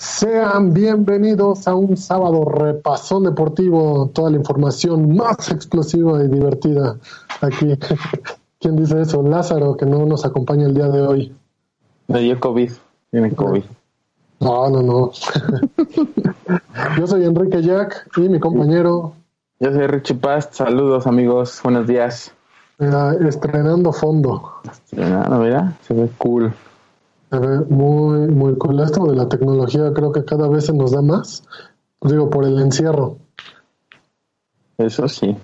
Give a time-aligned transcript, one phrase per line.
[0.00, 6.96] Sean bienvenidos a un sábado repasón deportivo, toda la información más explosiva y divertida
[7.42, 7.78] aquí.
[8.60, 9.22] ¿Quién dice eso?
[9.22, 11.36] Lázaro, que no nos acompaña el día de hoy.
[12.08, 12.72] Me dio COVID,
[13.10, 13.62] tiene COVID.
[14.40, 15.10] No, no, no.
[16.98, 19.12] Yo soy Enrique Jack y mi compañero.
[19.58, 20.54] Yo soy Richie Past.
[20.54, 21.60] Saludos, amigos.
[21.62, 22.32] Buenos días.
[22.78, 24.50] estrenando fondo.
[24.64, 26.54] Estrenando, mira, se ve cool.
[27.30, 28.80] Muy, muy cool.
[28.80, 31.44] Esto de la tecnología creo que cada vez se nos da más.
[32.00, 33.18] Digo, por el encierro.
[34.78, 35.36] Eso sí.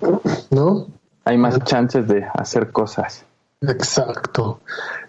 [0.49, 0.87] ¿No?
[1.23, 3.25] Hay más chances de hacer cosas.
[3.61, 4.59] Exacto.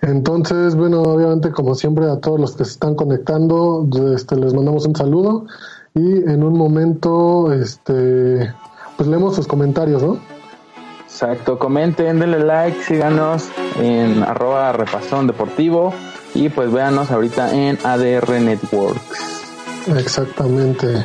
[0.03, 4.87] Entonces, bueno, obviamente, como siempre, a todos los que se están conectando, este, les mandamos
[4.87, 5.47] un saludo
[5.95, 8.53] y en un momento, este,
[8.97, 10.19] pues leemos sus comentarios, ¿no?
[11.03, 13.49] Exacto, comenten, denle like, síganos
[13.81, 15.93] en arroba repasón deportivo
[16.39, 19.01] y pues véanos ahorita en ADR Networks.
[19.97, 21.05] Exactamente.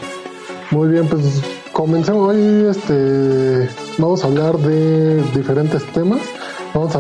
[0.70, 3.68] Muy bien, pues comencemos hoy, este,
[3.98, 6.22] vamos a hablar de diferentes temas.
[6.74, 7.00] Vamos a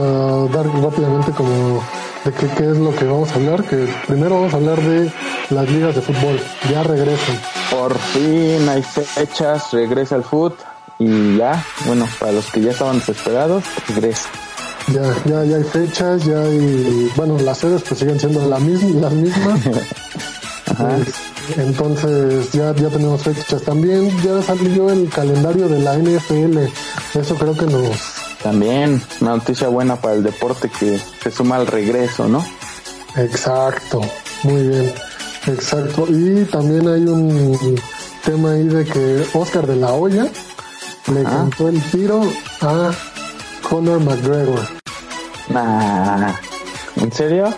[0.55, 1.83] dar rápidamente como
[2.25, 5.11] de qué, qué es lo que vamos a hablar, que primero vamos a hablar de
[5.49, 6.39] las ligas de fútbol,
[6.71, 7.39] ya regresan.
[7.69, 10.55] Por fin hay fechas, regresa el fútbol
[10.97, 14.29] y ya, bueno, para los que ya estaban desesperados, regresa.
[14.93, 19.01] Ya, ya, ya hay fechas, ya hay, bueno, las sedes pues siguen siendo la misma,
[19.01, 19.59] las mismas.
[20.77, 21.13] Pues,
[21.57, 23.61] entonces ya, ya tenemos fechas.
[23.63, 26.57] También ya salió el calendario de la NFL.
[27.13, 27.89] Eso creo que nos...
[28.41, 32.43] También una noticia buena para el deporte que se suma al regreso, ¿no?
[33.17, 34.01] Exacto,
[34.43, 34.93] muy bien.
[35.47, 36.07] Exacto.
[36.09, 37.79] Y también hay un
[38.23, 40.27] tema ahí de que Oscar de la Hoya
[41.13, 42.21] le cantó el tiro
[42.61, 42.91] a
[43.69, 44.82] Conor McGregor.
[45.53, 46.33] Nah,
[46.97, 47.53] ¿en serio?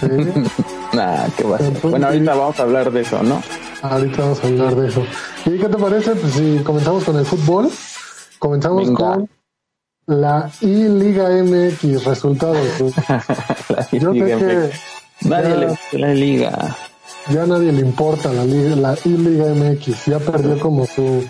[0.00, 0.06] Sí.
[0.96, 3.42] nah, qué va Bueno, ahorita vamos a hablar de eso, ¿no?
[3.82, 5.02] Ahorita vamos a hablar de eso.
[5.44, 6.12] ¿Y qué te parece?
[6.16, 7.68] Pues si comenzamos con el fútbol,
[8.38, 8.98] comenzamos Venga.
[9.14, 9.28] con
[10.06, 12.58] la I-Liga MX, resultados.
[13.68, 14.70] la Yo Liga que.
[15.22, 16.76] Nadie ya- le gusta la liga.
[17.30, 21.24] ya a nadie le importa la, liga, la I-Liga MX, ya perdió como su,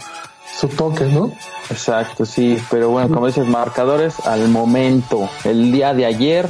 [0.59, 1.31] su toque, ¿no?
[1.71, 5.29] Exacto, sí, pero bueno, como dices, marcadores al momento.
[5.45, 6.49] El día de ayer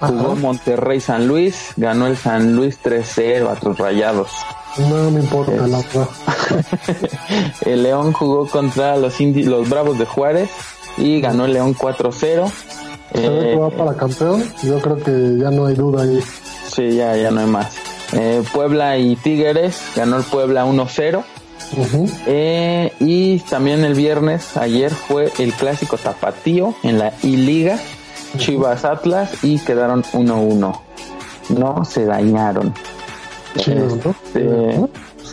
[0.00, 0.40] jugó Ajá.
[0.40, 4.30] Monterrey San Luis, ganó el San Luis 3-0 a tus rayados.
[4.78, 6.08] No me importa Es- la verdad.
[7.62, 10.50] El León jugó contra los Indi- los Bravos de Juárez
[10.96, 12.48] y ganó el León 4-0.
[13.12, 16.22] Se ve Eh, va para campeón, yo creo que ya no hay duda ahí.
[16.70, 17.74] sí, ya, ya no hay más.
[18.12, 21.24] Eh, Puebla y Tigres ganó el Puebla 1-0.
[22.26, 27.78] Eh, y también el viernes, ayer fue el clásico tapatío en la I-Liga,
[28.36, 30.80] Chivas Atlas, y quedaron 1-1.
[31.50, 32.74] No se dañaron.
[33.54, 34.12] ¿no?
[34.14, 34.88] Este,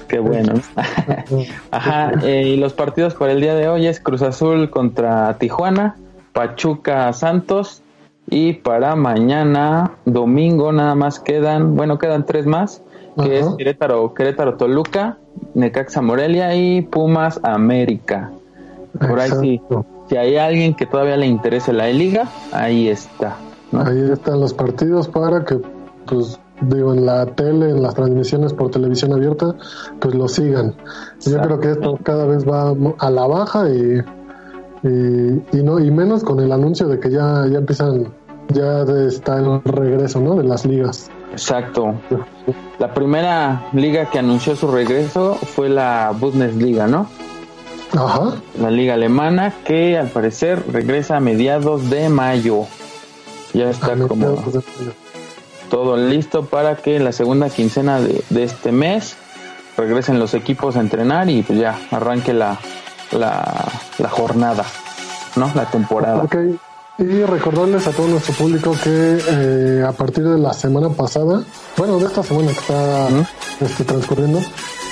[0.07, 0.53] qué bueno.
[1.71, 5.95] Ajá, eh, y los partidos para el día de hoy es Cruz Azul contra Tijuana,
[6.33, 7.81] Pachuca Santos,
[8.27, 12.81] y para mañana, domingo, nada más quedan, bueno, quedan tres más,
[13.15, 15.17] que es Querétaro, Querétaro Toluca,
[15.53, 18.31] Necaxa Morelia y Pumas América.
[18.99, 19.61] Por ahí sí,
[20.09, 23.37] si hay alguien que todavía le interese la liga, ahí está.
[23.71, 23.81] ¿no?
[23.81, 25.59] Ahí están los partidos para que,
[26.05, 29.55] pues, digo, en la tele, en las transmisiones por televisión abierta,
[29.99, 30.75] pues lo sigan.
[31.25, 34.01] Yo creo que esto cada vez va a la baja y,
[34.83, 38.13] y, y no y menos con el anuncio de que ya, ya empiezan,
[38.53, 40.35] ya está el regreso, ¿no?
[40.35, 41.09] De las ligas.
[41.35, 41.95] Exacto.
[42.79, 47.09] La primera liga que anunció su regreso fue la Bundesliga, ¿no?
[47.93, 48.35] Ajá.
[48.59, 52.65] La liga alemana que al parecer regresa a mediados de mayo.
[53.53, 54.41] Ya está como
[55.69, 59.17] todo listo para que en la segunda quincena de, de este mes
[59.77, 62.57] regresen los equipos a entrenar y pues ya arranque la,
[63.11, 63.65] la,
[63.97, 64.63] la jornada,
[65.35, 65.51] ¿no?
[65.53, 66.23] La temporada.
[66.23, 66.35] Ok.
[66.97, 71.43] Y recordarles a todo nuestro público que eh, a partir de la semana pasada,
[71.75, 73.07] bueno, de esta semana que está
[73.59, 74.39] este, transcurriendo,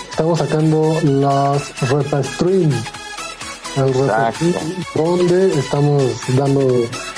[0.09, 2.71] estamos sacando las Repa Stream.
[3.77, 4.45] El Repa Exacto.
[4.49, 6.03] Stream, donde estamos
[6.35, 6.67] dando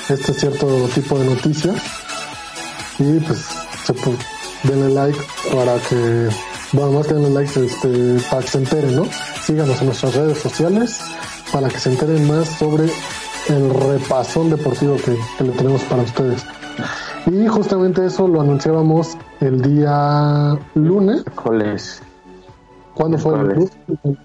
[0.08, 1.82] este cierto tipo de noticias.
[3.00, 3.40] Y pues,
[3.86, 3.94] se
[4.68, 5.20] denle like
[5.52, 6.30] para que
[6.72, 9.08] bueno, más que den likes este, para que se enteren, ¿no?
[9.46, 11.00] Síganos en nuestras redes sociales
[11.52, 12.90] para que se enteren más sobre
[13.50, 16.46] el repasón deportivo que, que le tenemos para ustedes.
[17.28, 21.24] Y justamente eso lo anunciábamos el día lunes.
[21.26, 22.02] Miércoles.
[22.94, 23.40] ¿Cuándo fue?
[23.40, 23.70] El,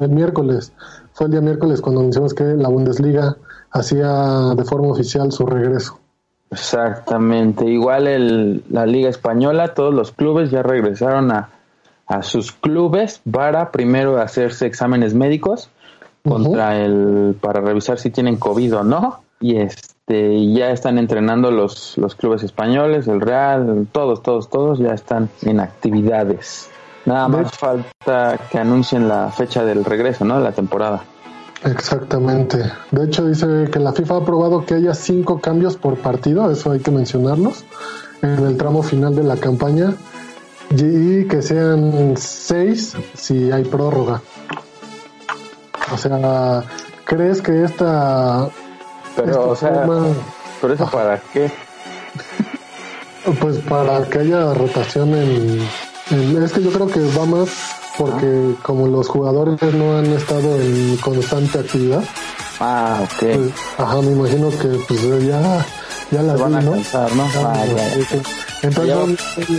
[0.01, 0.73] el miércoles.
[1.13, 3.37] Fue el día miércoles cuando anunciamos que la Bundesliga
[3.71, 5.99] hacía de forma oficial su regreso.
[6.51, 7.65] Exactamente.
[7.67, 11.51] Igual el, la Liga Española, todos los clubes ya regresaron a,
[12.07, 15.71] a sus clubes para primero hacerse exámenes médicos
[16.23, 21.97] contra el para revisar si tienen COVID o no y este ya están entrenando los
[21.97, 26.71] los clubes españoles, el Real, todos todos todos ya están en actividades.
[27.07, 30.37] Nada más falta que anuncien la fecha del regreso, ¿no?
[30.37, 31.03] De la temporada.
[31.65, 32.59] Exactamente.
[32.91, 36.73] De hecho, dice que la FIFA ha aprobado que haya cinco cambios por partido, eso
[36.73, 37.65] hay que mencionarlos,
[38.23, 39.95] en el tramo final de la campaña,
[40.71, 44.23] y que sean seis si hay prórroga.
[45.93, 46.63] O sea,
[47.05, 48.49] ¿crees que esta...
[49.17, 49.87] Pero, o sea,
[50.61, 51.51] ¿pero eso para qué?
[53.41, 55.69] Pues para que haya rotación en,
[56.11, 56.43] en...
[56.43, 57.49] Es que yo creo que va más
[57.99, 62.03] porque como los jugadores no han estado en constante actividad.
[62.61, 63.19] Ah, ok.
[63.19, 65.67] Pues, ajá, me imagino que pues ya,
[66.11, 66.73] ya las van vi, a ¿no?
[66.73, 67.25] cansar, ¿no?
[67.45, 67.93] Ah, ya.
[68.63, 69.05] Entonces Ya va,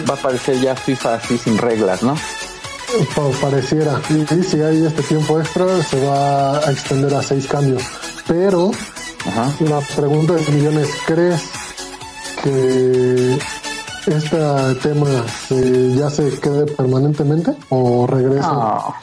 [0.09, 2.15] va a aparecer ya FIFA así sin reglas, ¿no?
[3.15, 4.01] Pa- pareciera.
[4.09, 7.83] Y, si hay este tiempo extra, se va a extender a seis cambios.
[8.27, 8.71] Pero
[9.27, 9.51] Ajá.
[9.61, 11.41] la pregunta de millones, ¿crees
[12.43, 13.37] que
[14.07, 14.37] este
[14.81, 15.07] tema
[15.47, 18.93] se- ya se quede permanentemente o regresa No,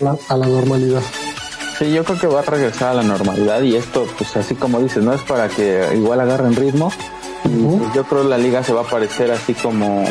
[0.00, 1.02] no, a la normalidad?
[1.78, 4.80] Sí, yo creo que va a regresar a la normalidad y esto, pues así como
[4.80, 6.92] dices, no es para que igual agarren ritmo.
[7.44, 10.04] Y pues, yo creo que la liga se va a parecer así como,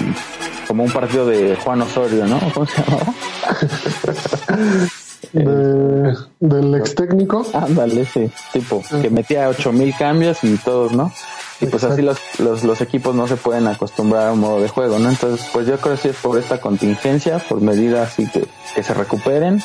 [0.71, 2.39] como un partido de Juan Osorio, ¿no?
[2.53, 3.13] ¿Cómo se llamaba?
[5.33, 7.45] De- del ex técnico.
[7.53, 11.11] Ándale, sí, tipo, que metía ocho mil cambios y todos, ¿no?
[11.59, 14.69] Y pues así los, los, los equipos no se pueden acostumbrar a un modo de
[14.69, 15.09] juego, ¿no?
[15.09, 18.81] Entonces, pues yo creo que sí es por esta contingencia, por medidas así que, que
[18.81, 19.61] se recuperen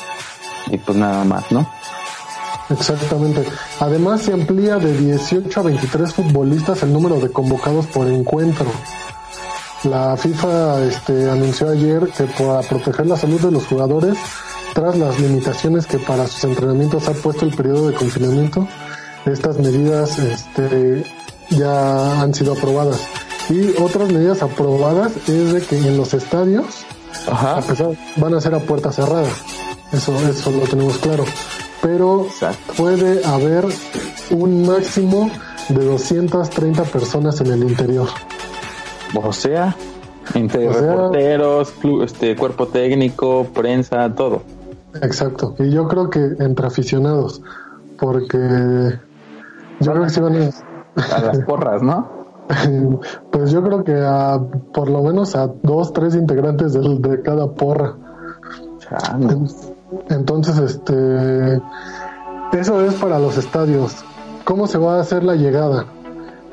[0.69, 1.71] y pues nada más, ¿no?
[2.69, 3.45] Exactamente.
[3.79, 8.65] Además, se amplía de 18 a 23 futbolistas el número de convocados por encuentro.
[9.83, 14.17] La FIFA este, anunció ayer que para proteger la salud de los jugadores,
[14.73, 18.67] tras las limitaciones que para sus entrenamientos ha puesto el periodo de confinamiento,
[19.25, 21.05] estas medidas este,
[21.49, 22.99] ya han sido aprobadas.
[23.49, 26.65] Y otras medidas aprobadas es de que en los estadios
[27.27, 27.57] Ajá.
[27.57, 29.29] a pesar van a ser a puerta cerrada.
[29.91, 31.23] Eso, eso lo tenemos claro.
[31.81, 32.73] Pero Exacto.
[32.75, 33.65] puede haber
[34.31, 35.29] un máximo
[35.69, 38.09] de 230 personas en el interior.
[39.15, 39.75] O sea,
[40.33, 41.73] entre O sea- reporteros,
[42.03, 44.41] este cuerpo técnico, prensa, todo.
[45.01, 45.55] Exacto.
[45.59, 47.41] Y yo creo que entre aficionados,
[47.99, 48.37] porque
[49.79, 52.17] yo creo que sí van a, A las porras, ¿no?
[53.29, 54.39] pues yo creo que a
[54.73, 57.95] por lo menos a dos, tres integrantes de, cada porra.
[60.09, 61.61] Entonces, este,
[62.53, 63.97] eso es para los estadios.
[64.45, 65.85] ¿Cómo se va a hacer la llegada?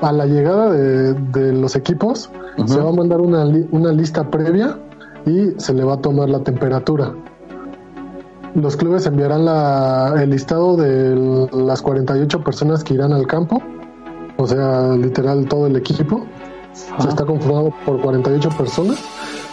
[0.01, 2.29] A la llegada de, de los equipos
[2.67, 4.77] se va a mandar una, li- una lista previa
[5.25, 7.13] y se le va a tomar la temperatura.
[8.55, 13.61] Los clubes enviarán la, el listado de las 48 personas que irán al campo,
[14.37, 16.25] o sea, literal todo el equipo.
[16.73, 18.97] Se está conformado por 48 personas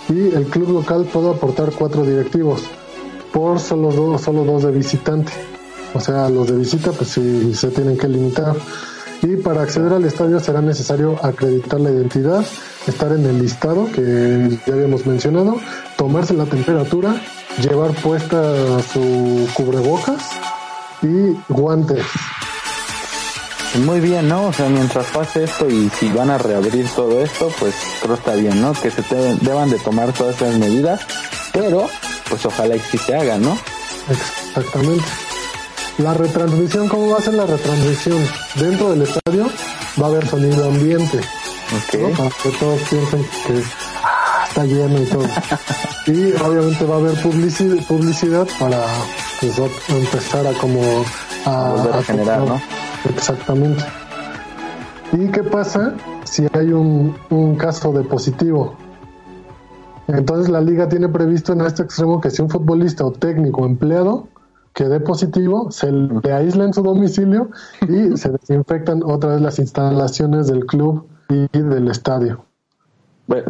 [0.09, 2.65] y el club local puede aportar cuatro directivos
[3.33, 5.33] por solo dos, solo dos de visitante.
[5.95, 8.55] O sea, los de visita pues sí se tienen que limitar.
[9.23, 12.45] Y para acceder al estadio será necesario acreditar la identidad,
[12.89, 15.61] estar en el listado que ya habíamos mencionado,
[15.97, 17.15] tomarse la temperatura,
[17.61, 18.43] llevar puesta
[18.93, 20.23] su cubrebocas
[21.03, 22.05] y guantes.
[23.87, 24.49] Muy bien, ¿no?
[24.49, 28.35] O sea, mientras pase esto y si van a reabrir todo esto, pues creo está
[28.35, 28.73] bien, ¿no?
[28.75, 31.01] Que se te- deban de tomar todas esas medidas,
[31.53, 31.87] pero
[32.29, 33.57] pues ojalá y sí se hagan, ¿no?
[34.11, 35.05] Exactamente.
[35.99, 38.19] La retransmisión, ¿cómo va a ser la retransmisión?
[38.59, 39.47] Dentro del estadio
[40.01, 41.19] va a haber sonido ambiente.
[41.19, 42.09] ¿no?
[42.09, 42.17] Ok.
[42.17, 43.63] Para que todos piensen que
[44.03, 45.25] ah, está lleno y todo.
[46.07, 48.85] y obviamente va a haber publici- publicidad para
[49.41, 49.59] pues,
[49.89, 50.81] empezar a como
[51.45, 52.61] a, Volver a generar, ¿no?
[53.15, 53.85] Exactamente.
[55.13, 55.95] ¿Y qué pasa
[56.25, 58.75] si hay un, un caso de positivo?
[60.09, 63.67] Entonces la liga tiene previsto en este extremo que si un futbolista o técnico o
[63.67, 64.29] empleado
[64.75, 67.51] que dé positivo, se le aísla en su domicilio
[67.83, 72.45] y se desinfectan otra vez las instalaciones del club y del estadio.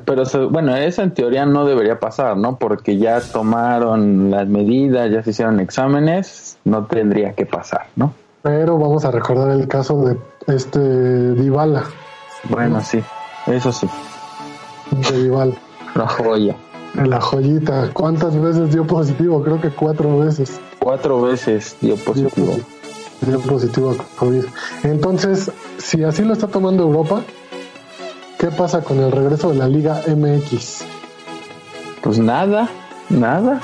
[0.05, 2.57] Pero, bueno, eso en teoría no debería pasar, ¿no?
[2.57, 8.13] Porque ya tomaron las medidas, ya se hicieron exámenes, no tendría que pasar, ¿no?
[8.43, 10.79] Pero vamos a recordar el caso de este
[11.35, 11.85] Dybala.
[12.49, 13.03] Bueno, sí,
[13.47, 13.89] eso sí.
[14.91, 15.55] De Dybala.
[15.95, 16.57] La joya.
[16.95, 17.91] La joyita.
[17.95, 19.43] ¿Cuántas veces dio positivo?
[19.43, 20.61] Creo que cuatro veces.
[20.83, 22.57] Cuatro veces dio positivo.
[23.21, 24.45] Dio positivo a COVID.
[24.83, 27.23] Entonces, si así lo está tomando Europa,
[28.39, 30.85] ¿qué pasa con el regreso de la Liga MX?
[32.03, 32.69] Pues nada,
[33.09, 33.61] nada.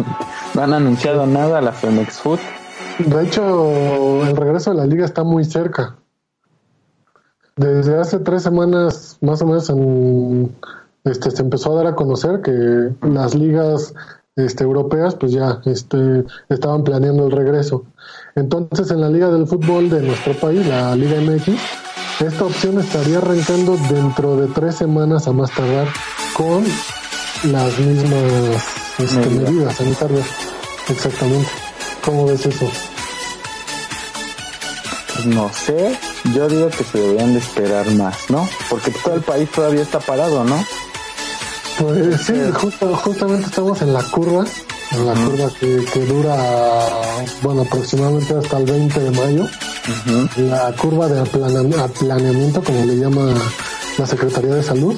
[0.54, 2.40] no han anunciado nada la Femex Food.
[2.98, 5.96] De hecho, el regreso de la liga está muy cerca.
[7.56, 10.54] Desde hace tres semanas, más o menos, en,
[11.04, 13.94] este, se empezó a dar a conocer que las ligas
[14.36, 17.84] este, europeas pues ya este, estaban planeando el regreso.
[18.34, 21.48] Entonces en la liga del fútbol de nuestro país, la Liga MX,
[22.20, 25.88] esta opción estaría arrancando dentro de tres semanas a más tardar
[26.34, 26.64] con
[27.50, 30.26] las mismas este, medidas sanitarias.
[30.88, 31.48] Exactamente.
[32.04, 32.66] ¿Cómo ves eso?
[35.14, 35.98] Pues no sé,
[36.34, 38.48] yo digo que se deberían de esperar más, ¿no?
[38.70, 40.56] Porque todo el país todavía está parado, ¿no?
[41.78, 44.44] Pues sí, justamente estamos en la curva,
[44.92, 46.36] en la curva que, dura,
[47.42, 49.46] bueno, aproximadamente hasta el 20 de mayo.
[50.36, 53.32] La curva de aplaneamiento, como le llama
[53.98, 54.94] la Secretaría de Salud.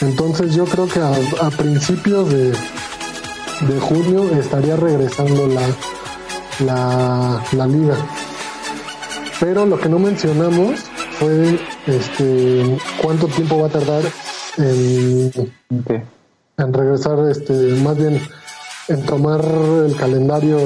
[0.00, 5.66] Entonces yo creo que a, principios de, de junio estaría regresando la,
[6.64, 7.96] la, la liga.
[9.40, 10.80] Pero lo que no mencionamos
[11.18, 14.02] fue este cuánto tiempo va a tardar
[14.58, 15.32] en,
[16.56, 18.20] en regresar, este, más bien
[18.88, 20.58] en tomar el calendario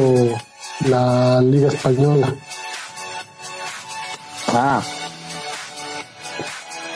[0.88, 2.34] la Liga Española.
[4.48, 4.82] Ah,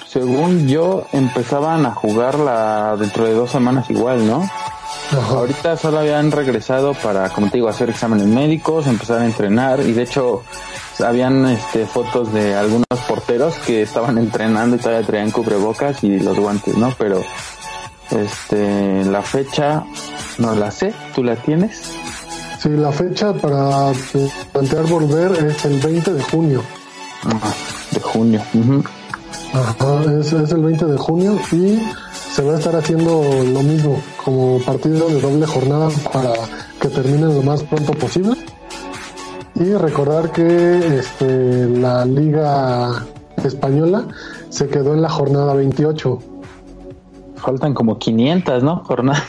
[0.07, 4.49] según yo, empezaban a jugarla dentro de dos semanas igual, ¿no?
[5.13, 9.93] Ahorita solo habían regresado para, como te digo, hacer exámenes médicos, empezar a entrenar y
[9.93, 10.43] de hecho
[11.05, 16.39] habían este, fotos de algunos porteros que estaban entrenando y todavía traían cubrebocas y los
[16.39, 16.93] guantes, ¿no?
[16.99, 17.23] Pero
[18.11, 19.85] este, la fecha
[20.39, 21.93] no la sé, ¿tú la tienes?
[22.61, 23.93] Sí, la fecha para
[24.53, 26.63] plantear volver es el 20 de junio.
[27.91, 28.43] de junio.
[29.53, 31.79] Ajá, es, es el 20 de junio y
[32.33, 36.33] se va a estar haciendo lo mismo como partido de doble jornada para
[36.81, 38.37] que termine lo más pronto posible.
[39.61, 43.05] Y recordar que este, la Liga
[43.45, 44.05] Española
[44.49, 46.19] se quedó en la jornada 28.
[47.37, 48.77] Faltan como 500, ¿no?
[48.85, 49.23] Jornada.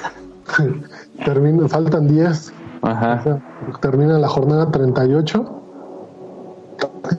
[1.26, 2.54] Termina, faltan 10.
[2.82, 3.42] Ajá.
[3.82, 5.62] termina la jornada 38.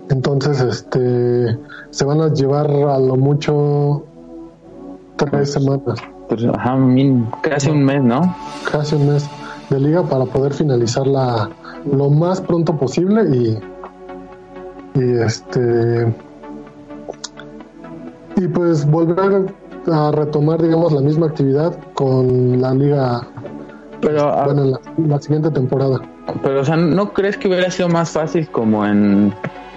[0.08, 1.58] Entonces, este,
[1.90, 4.04] se van a llevar a lo mucho
[5.16, 6.00] tres semanas.
[6.54, 6.78] Ajá,
[7.42, 8.34] casi un mes, ¿no?
[8.70, 9.28] Casi un mes
[9.68, 11.50] de liga para poder finalizarla
[11.90, 13.58] lo más pronto posible y,
[14.98, 16.12] y este
[18.36, 19.54] y pues volver
[19.90, 23.26] a retomar digamos la misma actividad con la liga
[24.00, 26.00] pero bueno, la, siguiente temporada.
[26.42, 29.34] pero o sea no crees que hubiera sido más fácil como en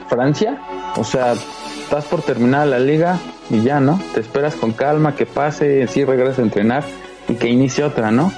[0.10, 0.60] Francia
[0.98, 3.20] o sea estás por terminar la liga
[3.50, 6.84] y ya no te esperas con calma que pase sí regresas a entrenar
[7.28, 8.32] y que inicie otra no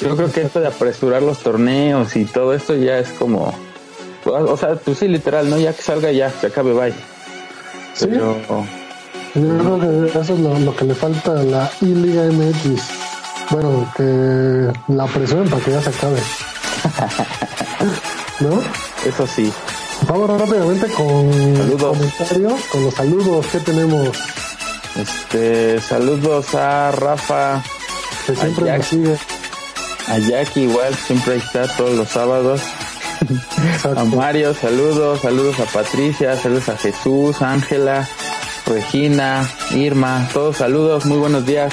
[0.00, 3.52] yo creo que esto de apresurar los torneos y todo esto ya es como,
[4.24, 5.58] o sea, pues sí, literal, ¿no?
[5.58, 6.94] Ya que salga ya, que acabe, bye.
[7.94, 8.08] Sí.
[8.10, 8.36] Yo
[9.34, 12.82] creo que eso es lo, que le falta a la I-Liga MX.
[13.50, 16.20] Bueno, que la presión para que ya se acabe.
[18.40, 18.60] ¿No?
[19.04, 19.52] Eso sí.
[20.08, 21.98] Vamos rápidamente con saludos.
[21.98, 24.10] comentarios, con los saludos que tenemos.
[24.96, 27.62] Este, saludos a Rafa.
[28.26, 29.16] Que siempre nos sigue.
[30.08, 32.60] A Jackie igual, siempre está todos los sábados.
[33.96, 38.06] A Mario, saludos, saludos a Patricia, saludos a Jesús, Ángela,
[38.66, 41.72] Regina, Irma, todos saludos, muy buenos días.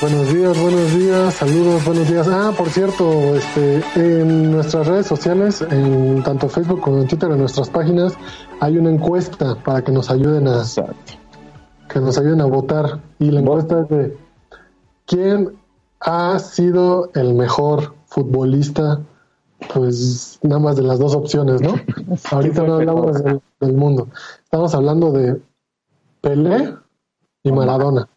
[0.00, 2.28] Buenos días, buenos días, saludos, buenos días.
[2.28, 7.38] Ah, por cierto, este, en nuestras redes sociales, en tanto Facebook como en Twitter, en
[7.38, 8.14] nuestras páginas,
[8.60, 10.64] hay una encuesta para que nos ayuden a,
[11.88, 13.00] que nos ayuden a votar.
[13.18, 14.16] Y la encuesta es de
[15.06, 15.59] quién
[16.00, 19.00] ha sido el mejor futbolista,
[19.72, 21.74] pues nada más de las dos opciones, ¿no?
[22.30, 24.08] Ahorita no hablamos del, mundo.
[24.42, 25.40] Estamos hablando de
[26.20, 26.74] Pelé
[27.42, 28.08] y Maradona.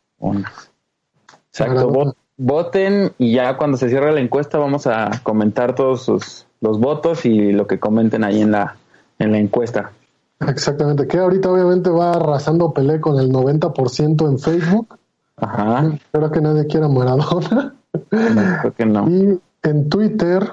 [1.49, 2.15] Exacto.
[2.35, 7.51] Voten y ya cuando se cierre la encuesta vamos a comentar todos los votos y
[7.51, 8.77] lo que comenten ahí en la,
[9.19, 9.91] en la encuesta.
[10.39, 14.97] Exactamente, que ahorita obviamente va arrasando Pelé con el 90% en Facebook
[15.37, 15.91] Ajá.
[15.93, 17.72] Espero que nadie quiera Maradona.
[17.93, 19.09] No, creo que no.
[19.09, 20.51] Y en Twitter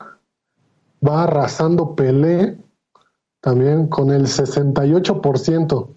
[1.06, 2.58] va arrasando Pelé
[3.40, 5.88] también con el 68%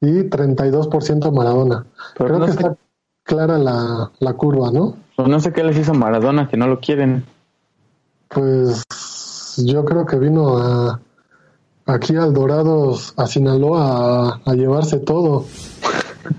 [0.00, 1.84] y 32% Maradona.
[2.16, 2.76] Pero Creo no que sé- está
[3.24, 4.96] clara la, la curva, ¿no?
[5.16, 7.24] Pues no sé qué les hizo Maradona, que no lo quieren.
[8.28, 8.84] Pues
[9.58, 11.00] yo creo que vino a
[11.86, 15.44] aquí al Dorados, a Sinaloa, a, a llevarse todo.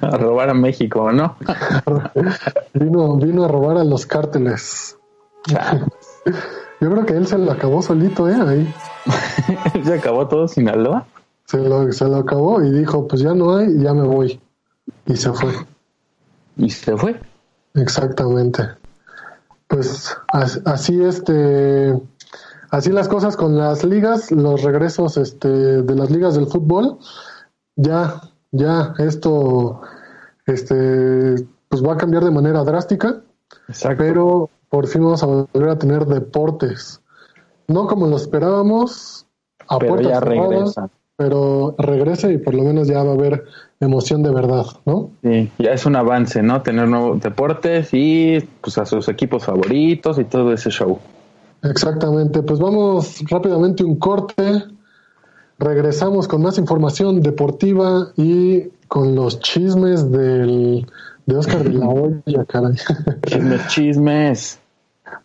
[0.01, 1.35] A robar a México, ¿no?
[2.73, 4.97] Vino, vino a robar a los cárteles.
[6.81, 8.35] Yo creo que él se lo acabó solito, ¿eh?
[8.35, 8.73] Ahí.
[9.83, 11.05] Se acabó todo Sinaloa.
[11.45, 14.39] Se lo, se lo acabó y dijo, pues ya no hay, ya me voy.
[15.07, 15.51] Y se fue.
[16.57, 17.19] Y se fue.
[17.73, 18.67] Exactamente.
[19.67, 21.99] Pues as- así este
[22.71, 26.97] así las cosas con las ligas, los regresos este de las ligas del fútbol,
[27.75, 28.21] ya
[28.51, 29.81] ya esto
[30.45, 31.35] este
[31.69, 33.21] pues va a cambiar de manera drástica,
[33.67, 33.97] Exacto.
[34.03, 37.01] pero por fin vamos a volver a tener deportes.
[37.67, 39.27] No como lo esperábamos,
[39.67, 40.89] a Pero ya cerradas, regresa.
[41.15, 43.45] pero regresa y por lo menos ya va a haber
[43.79, 45.11] emoción de verdad, ¿no?
[45.21, 46.63] Sí, ya es un avance, ¿no?
[46.63, 50.97] Tener nuevos deportes y pues a sus equipos favoritos y todo ese show.
[51.61, 54.63] Exactamente, pues vamos rápidamente un corte.
[55.59, 60.87] Regresamos con más información deportiva y con los chismes del,
[61.25, 62.75] de Oscar de la Hoya, caray.
[63.25, 64.59] Chismes, chismes.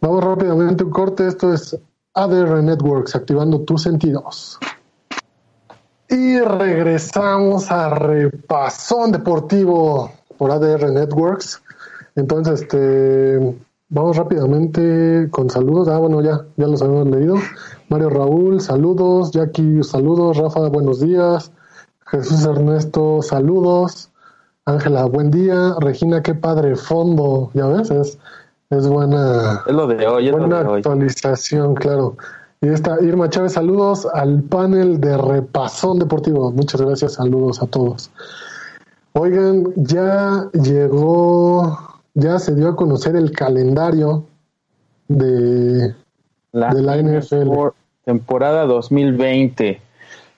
[0.01, 1.29] Vamos rápidamente un corte.
[1.29, 1.79] Esto es
[2.15, 4.59] ADR Networks, activando tus sentidos.
[6.09, 11.63] Y regresamos a Repasón Deportivo por ADR Networks.
[12.17, 13.57] Entonces, este,
[13.89, 15.87] vamos rápidamente con saludos.
[15.89, 17.37] Ah, bueno, ya, ya los habíamos leído.
[17.89, 19.31] Mario Raúl, saludos.
[19.33, 20.37] Jackie, saludos.
[20.39, 21.53] Rafa, buenos días.
[22.07, 24.11] Jesús Ernesto, saludos.
[24.65, 25.75] Ángela, buen día.
[25.81, 27.51] Regina, qué padre fondo.
[27.55, 28.19] Ya ves, es,
[28.71, 30.79] es buena, Es lo de hoy, es lo buena hoy.
[30.79, 32.17] actualización, claro.
[32.61, 36.51] Y esta Irma Chávez, saludos al panel de Repasón Deportivo.
[36.51, 38.11] Muchas gracias, saludos a todos.
[39.13, 41.79] Oigan, ya llegó,
[42.15, 44.25] ya se dio a conocer el calendario
[45.09, 45.95] de
[46.55, 47.47] La, de la NFL.
[47.47, 49.81] por- temporada 2020.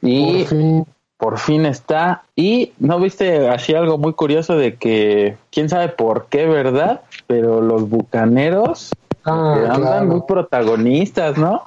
[0.02, 0.86] Y por fin.
[1.18, 2.22] por fin está.
[2.34, 7.02] Y no viste así algo muy curioso de que quién sabe por qué, ¿verdad?
[7.26, 8.90] Pero los bucaneros
[9.24, 10.06] Ah, andan claro.
[10.06, 11.62] muy protagonistas, ¿no?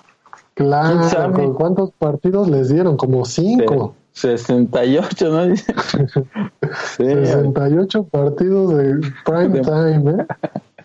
[0.54, 2.96] ¿Quién Claro, ¿cuántos partidos les dieron?
[2.98, 3.96] Como cinco.
[4.12, 5.56] Se- 68, ¿no?
[5.56, 10.26] sí, 68 partidos de prime time, ¿eh?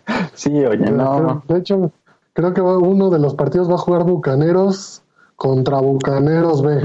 [0.35, 1.43] sí, oye, no.
[1.49, 1.91] De hecho,
[2.35, 5.03] creo que va- uno de los partidos va a jugar Bucaneros
[5.37, 6.83] contra Bucaneros B.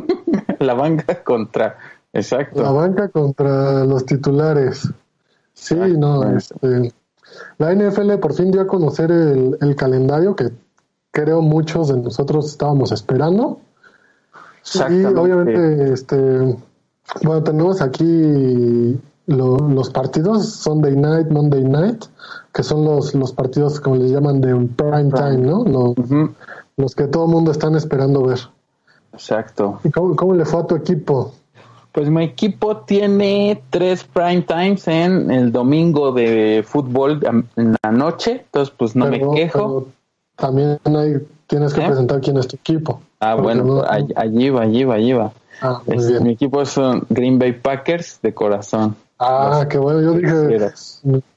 [0.60, 1.76] La banca contra.
[2.12, 2.62] Exacto.
[2.62, 4.88] La banca contra los titulares.
[5.52, 6.92] Sí, no, este,
[7.58, 10.50] la NFL por fin dio a conocer el, el calendario que
[11.10, 13.60] creo muchos de nosotros estábamos esperando.
[14.90, 16.56] Y obviamente, este,
[17.22, 22.04] bueno, tenemos aquí lo- los partidos Sunday Night, Monday Night,
[22.54, 25.64] que son los, los partidos, como les llaman, de prime time, ¿no?
[26.76, 28.38] Los, que todo el mundo están esperando ver.
[29.12, 29.80] Exacto.
[29.84, 31.32] ¿Y cómo, cómo le fue a tu equipo?
[31.92, 37.20] Pues mi equipo tiene tres prime times en el domingo de fútbol
[37.56, 39.86] en la noche, entonces pues no Pero- me quejo.
[40.36, 41.86] también hay, tienes que ¿Eh?
[41.86, 43.00] presentar quién es tu equipo.
[43.20, 45.32] Ah, bueno, no- pues, all- allí va, allí va, allí va.
[45.62, 48.96] Ah, Es- mi equipo son Green Bay Packers de corazón.
[49.20, 50.00] Ah, qué bueno.
[50.02, 50.72] Yo dije.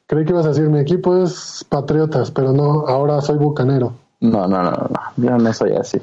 [0.08, 3.94] Creí que ibas a decir, mi equipo es Patriotas, pero no, ahora soy Bucanero.
[4.20, 6.02] No, no, no, no, yo no soy así.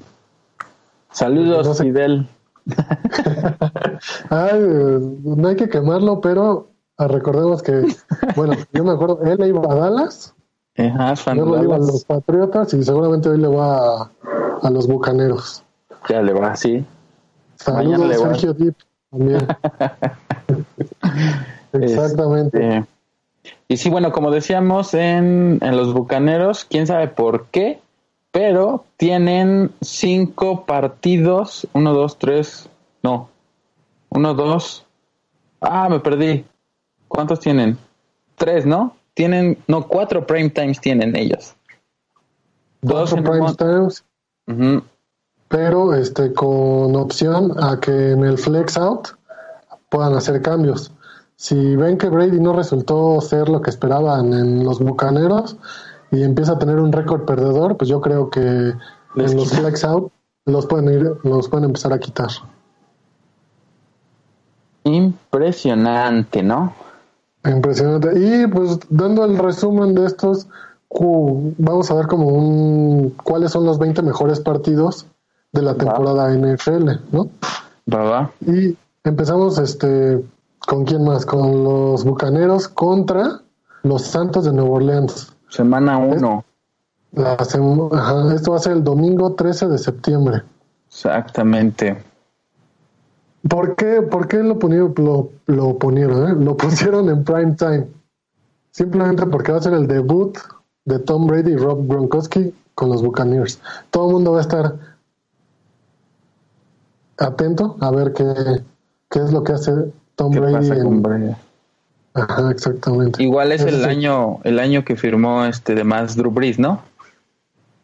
[1.10, 2.28] Saludos, No sé- Fidel.
[4.30, 4.60] Ay,
[5.22, 7.82] no hay que quemarlo, pero ah, recordemos que,
[8.36, 10.34] bueno, yo me acuerdo, él iba a Dallas,
[10.76, 14.10] Ajá, es fan luego le iba a los Patriotas y seguramente hoy le va a,
[14.62, 15.62] a los Bucaneros.
[16.08, 16.54] Ya le va.
[16.54, 16.84] Mañana
[17.56, 18.28] Saludos, le va.
[18.34, 18.76] Sergio Dip,
[19.10, 19.46] también.
[21.72, 22.78] Exactamente.
[22.78, 22.88] Este,
[23.68, 27.80] y sí, bueno, como decíamos en, en los Bucaneros, quién sabe por qué,
[28.30, 32.68] pero tienen cinco partidos, uno, dos, tres,
[33.02, 33.28] no,
[34.10, 34.84] uno, dos,
[35.60, 36.44] ah, me perdí.
[37.08, 37.78] ¿Cuántos tienen?
[38.36, 38.96] Tres, ¿no?
[39.14, 41.54] Tienen, no, cuatro prime times tienen ellos.
[42.82, 44.04] Dos en prime times,
[45.48, 49.08] pero este con opción a que en el flex out
[49.88, 50.92] puedan hacer cambios.
[51.36, 55.56] Si ven que Brady no resultó ser lo que esperaban en los Bucaneros
[56.10, 60.12] y empieza a tener un récord perdedor, pues yo creo que en los flex out
[60.46, 62.28] los pueden ir, los pueden empezar a quitar.
[64.84, 66.74] Impresionante, ¿no?
[67.44, 68.12] Impresionante.
[68.18, 70.46] Y pues dando el resumen de estos,
[70.90, 75.06] vamos a ver como un cuáles son los 20 mejores partidos
[75.52, 77.28] de la temporada NFL, ¿no?
[77.92, 80.24] Va, Y empezamos este
[80.66, 83.40] con quién más, con los Bucaneros contra
[83.82, 85.32] los Santos de Nueva Orleans.
[85.48, 86.44] Semana 1.
[88.34, 90.42] Esto va a ser el domingo 13 de septiembre.
[90.88, 92.02] Exactamente.
[93.48, 96.30] ¿Por qué, por qué lo, ponieron, lo, lo ponieron?
[96.30, 96.44] Eh?
[96.44, 97.86] Lo pusieron en prime time.
[98.70, 100.36] Simplemente porque va a ser el debut
[100.84, 103.60] de Tom Brady y Rob Gronkowski con los Buccaneers.
[103.90, 104.74] Todo el mundo va a estar
[107.18, 108.24] atento a ver qué,
[109.10, 111.36] qué es lo que hace Tom Brady, en...
[112.14, 113.22] Ajá, exactamente.
[113.22, 116.80] Igual es el año el año que firmó este de más Drew Brees, ¿no?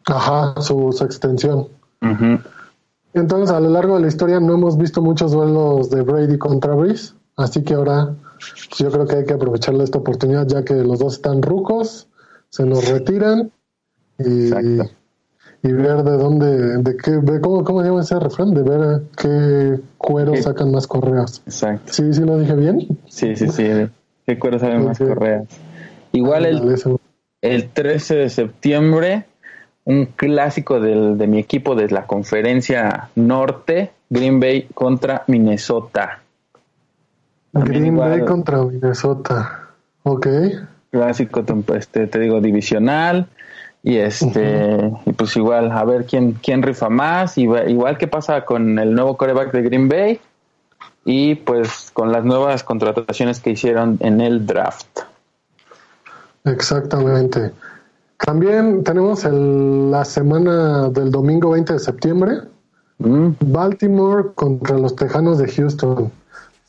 [0.05, 1.67] Ajá, su, extensión.
[3.13, 6.73] Entonces, a lo largo de la historia no hemos visto muchos duelos de Brady contra
[6.73, 8.15] Brees, así que ahora
[8.77, 12.07] yo creo que hay que aprovecharle esta oportunidad ya que los dos están rucos,
[12.49, 13.51] se nos retiran
[14.17, 14.49] y,
[15.63, 19.01] y ver de dónde, de qué, de cómo, cómo se llama ese refrán, de ver
[19.17, 21.41] qué cuero sacan más correas.
[21.45, 21.93] Exacto.
[21.93, 22.87] ¿Sí, sí lo dije bien?
[23.07, 23.67] Sí, sí, sí,
[24.25, 25.47] qué cuero sacan más correas.
[26.13, 26.75] Igual el,
[27.41, 29.25] el 13 de septiembre
[29.83, 36.21] un clásico del, de mi equipo de la conferencia norte, Green Bay contra Minnesota.
[37.53, 39.69] Green Bay contra Minnesota,
[40.03, 40.27] ok.
[40.91, 41.43] Clásico,
[41.75, 43.27] este, te digo, divisional.
[43.83, 47.37] Y este, y pues igual, a ver quién, quién rifa más.
[47.37, 50.19] Y, igual que pasa con el nuevo coreback de Green Bay.
[51.03, 54.99] Y pues con las nuevas contrataciones que hicieron en el draft.
[56.45, 57.51] Exactamente.
[58.17, 62.33] También tenemos la semana del domingo 20 de septiembre.
[62.99, 63.29] Mm.
[63.39, 66.11] Baltimore contra los Tejanos de Houston.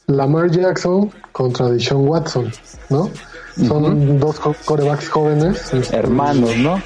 [0.06, 2.50] Lamar Jackson contra Deshaun Watson,
[2.88, 3.10] ¿no?
[3.56, 5.72] Son dos corebacks jóvenes.
[5.74, 6.82] Este, Hermanos, ¿no?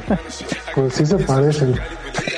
[0.74, 1.74] pues sí se parecen.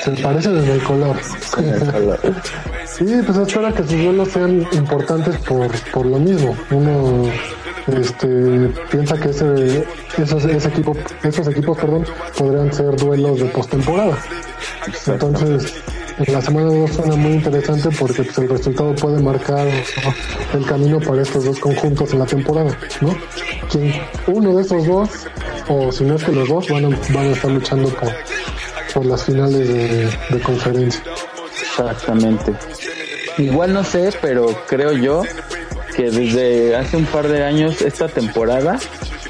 [0.04, 1.16] Se parecen en el color.
[2.86, 6.56] sí, pues espera que sus duelos sean importantes por, por lo mismo.
[6.70, 7.30] Uno
[7.86, 9.86] este, piensa que ese,
[10.16, 12.06] esos, ese equipo, esos equipos perdón,
[12.38, 14.16] podrían ser duelos de postemporada.
[15.06, 15.74] Entonces,
[16.18, 19.66] la semana 2 suena muy interesante porque el resultado puede marcar
[20.52, 23.16] el camino para estos dos conjuntos en la temporada, ¿no?
[24.26, 25.08] Uno de esos dos,
[25.68, 28.12] o si no es que los dos, van a, van a estar luchando por,
[28.94, 31.02] por las finales de, de conferencia.
[31.60, 32.52] Exactamente.
[33.38, 35.22] Igual no sé, pero creo yo
[35.96, 38.78] que desde hace un par de años esta temporada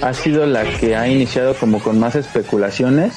[0.01, 3.15] ha sido la que ha iniciado como con más especulaciones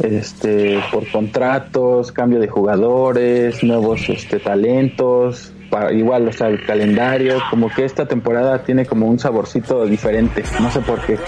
[0.00, 7.38] este por contratos, cambio de jugadores, nuevos este talentos, para, igual o sea el calendario,
[7.50, 11.18] como que esta temporada tiene como un saborcito diferente, no sé por qué.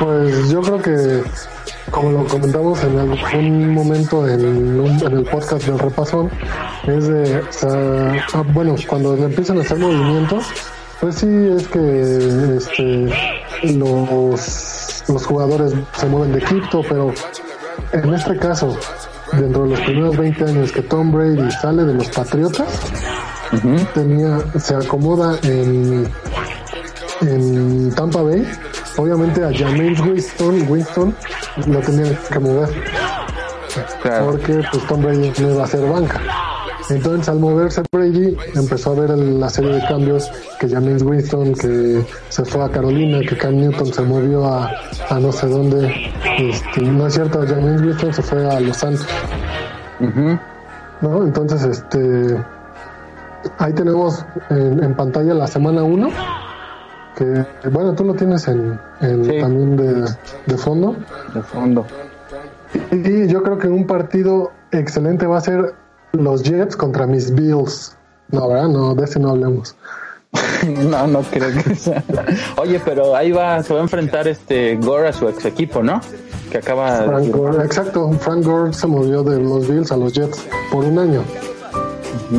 [0.00, 1.22] Pues yo creo que
[1.90, 6.28] como lo comentamos en algún momento en, el podcast del repasón,
[6.88, 10.44] es de, ah, bueno, cuando empiezan a hacer movimientos,
[11.00, 13.12] pues sí es que este,
[13.74, 14.73] los,
[15.08, 17.12] los jugadores se mueven de cripto, pero
[17.92, 18.76] en este caso,
[19.32, 22.68] dentro de los primeros 20 años que Tom Brady sale de los Patriotas,
[23.94, 26.08] tenía, se acomoda en,
[27.20, 28.46] en Tampa Bay
[28.96, 31.14] obviamente a James Winston, Winston
[31.66, 32.68] lo tenían que mover.
[34.24, 36.20] Porque pues Tom Brady no iba a hacer banca.
[36.90, 42.04] Entonces al moverse Brady empezó a ver la serie de cambios que James Winston que
[42.28, 44.70] se fue a Carolina, que Cam Newton se movió a,
[45.20, 46.12] no sé dónde.
[46.38, 49.06] Este, no es cierto, James Winston se fue a Los Santos.
[51.00, 51.24] ¿No?
[51.24, 52.36] Entonces este
[53.58, 56.08] ahí tenemos en, en pantalla la semana 1
[57.14, 60.96] que bueno, tú lo tienes en, también de, fondo.
[61.32, 61.86] De fondo.
[62.90, 65.74] Y yo creo que un partido excelente va a ser
[66.14, 67.96] los Jets contra mis Bills.
[68.30, 68.68] No, ¿verdad?
[68.68, 69.76] No, de ese no hablemos.
[70.88, 72.02] no, no creo que sea.
[72.56, 76.00] Oye, pero ahí va, se va a enfrentar este Gore a su ex equipo, ¿no?
[76.50, 78.10] Que acaba Frank Gore, exacto.
[78.12, 81.22] Frank Gore se movió de los Bills a los Jets por un año.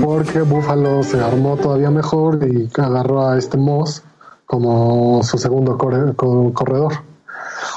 [0.04, 4.04] Porque Buffalo se armó todavía mejor y agarró a este Moss
[4.46, 6.94] como su segundo corredor.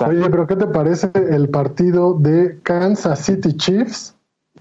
[0.07, 4.15] Oye, pero ¿qué te parece el partido de Kansas City Chiefs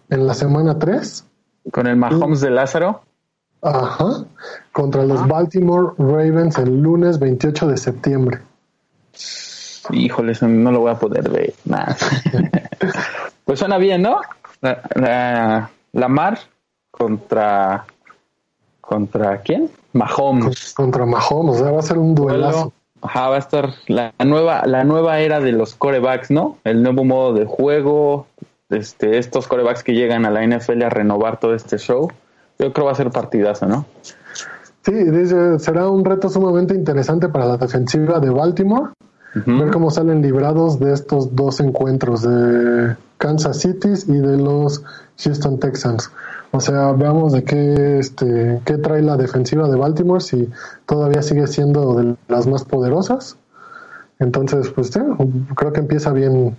[0.10, 1.26] en la semana 3?
[1.72, 3.02] Con el Mahomes de Lázaro.
[3.62, 4.26] Ajá,
[4.72, 8.39] contra los Baltimore Ravens el lunes 28 de septiembre.
[9.89, 11.54] Híjole, no lo voy a poder ver.
[13.46, 14.22] pues suena bien, ¿no?
[14.62, 16.39] La, la, Mar
[16.91, 17.86] contra.
[18.82, 19.70] ¿Contra quién?
[19.93, 20.74] Mahomes.
[20.74, 22.74] Contra Mahomes, o sea, va a ser un duelazo.
[23.02, 26.58] Ajá, va a estar la nueva, la nueva era de los corebacks, ¿no?
[26.63, 28.28] El nuevo modo de juego,
[28.69, 32.10] este, estos corebacks que llegan a la NFL a renovar todo este show.
[32.60, 33.86] Yo creo que va a ser partidazo, ¿no?
[34.84, 38.91] Sí, dice, será un reto sumamente interesante para la defensiva de Baltimore.
[39.45, 44.84] Ver cómo salen librados de estos dos encuentros de Kansas City y de los
[45.19, 46.10] Houston Texans.
[46.51, 50.49] O sea, veamos de qué, este, qué trae la defensiva de Baltimore, si
[50.88, 53.38] todavía sigue siendo de las más poderosas.
[54.19, 54.99] Entonces, pues sí,
[55.56, 56.56] creo que empieza bien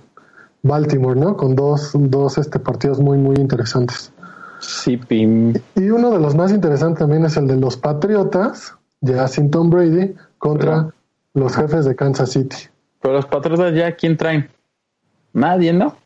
[0.62, 1.37] Baltimore, ¿no?
[1.37, 4.12] Con dos, dos este, partidos muy, muy interesantes.
[4.61, 5.55] Sí, Pim.
[5.77, 10.14] Y uno de los más interesantes también es el de los Patriotas, de Tom Brady,
[10.38, 10.92] contra
[11.35, 12.57] los jefes de Kansas City.
[13.01, 14.51] Pero los Patriotas ya, ¿quién traen?
[15.33, 15.97] Nadie, ¿no?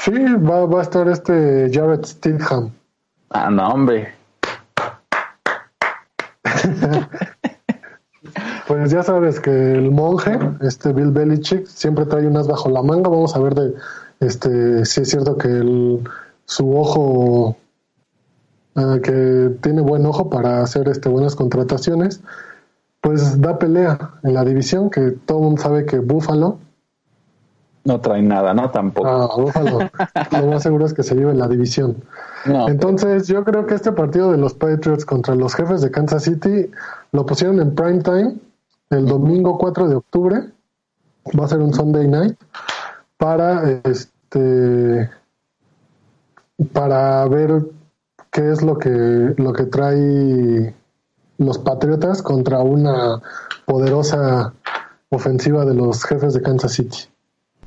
[0.00, 2.72] Sí, va, va a estar este Jared Stidham.
[3.30, 4.14] Ah, no, hombre.
[8.72, 13.10] pues ya sabes que el monje, este Bill Belichick, siempre trae unas bajo la manga.
[13.10, 13.74] Vamos a ver de
[14.20, 16.08] este si es cierto que el,
[16.46, 17.54] su ojo,
[18.76, 22.22] eh, que tiene buen ojo para hacer este buenas contrataciones,
[23.02, 26.56] pues da pelea en la división, que todo el mundo sabe que Buffalo
[27.84, 28.70] no trae nada, ¿no?
[28.70, 29.52] Tampoco.
[29.54, 31.96] Ah, Lo más seguro es que se lleve la división.
[32.46, 36.70] Entonces, yo creo que este partido de los Patriots contra los jefes de Kansas City
[37.10, 38.36] lo pusieron en prime time
[38.92, 40.50] el domingo 4 de octubre.
[41.38, 42.36] Va a ser un Sunday night
[43.16, 45.10] para este
[46.72, 47.62] para ver
[48.30, 50.74] qué es lo que lo que trae
[51.38, 53.20] los Patriotas contra una
[53.64, 54.52] poderosa
[55.10, 56.98] ofensiva de los jefes de Kansas City.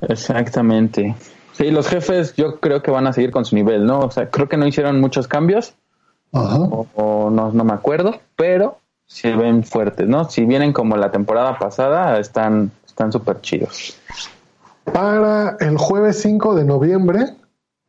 [0.01, 1.15] Exactamente.
[1.53, 3.99] Sí, los jefes yo creo que van a seguir con su nivel, ¿no?
[3.99, 5.73] O sea, creo que no hicieron muchos cambios.
[6.31, 10.25] O, no, no me acuerdo, pero se ven fuertes, ¿no?
[10.25, 13.97] Si vienen como la temporada pasada, están están súper chidos.
[14.85, 17.35] Para el jueves 5 de noviembre,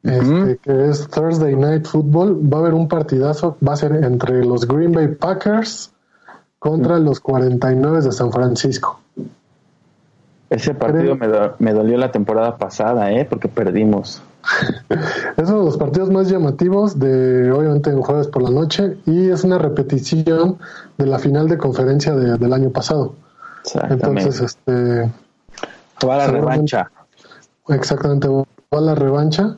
[0.03, 4.45] este, que es Thursday Night Football, va a haber un partidazo, va a ser entre
[4.45, 5.93] los Green Bay Packers
[6.59, 9.01] contra los 49 de San Francisco.
[10.51, 11.17] Ese partido
[11.59, 13.25] me, dolió la temporada pasada, ¿eh?
[13.25, 14.23] Porque perdimos.
[15.37, 19.31] es uno de los partidos más llamativos de, obviamente, en jueves por la noche y
[19.31, 20.59] es una repetición
[20.99, 23.15] de la final de conferencia del año pasado.
[23.89, 25.11] Entonces, este...
[26.07, 26.91] Va la revancha.
[27.69, 29.57] Exactamente, va a la revancha.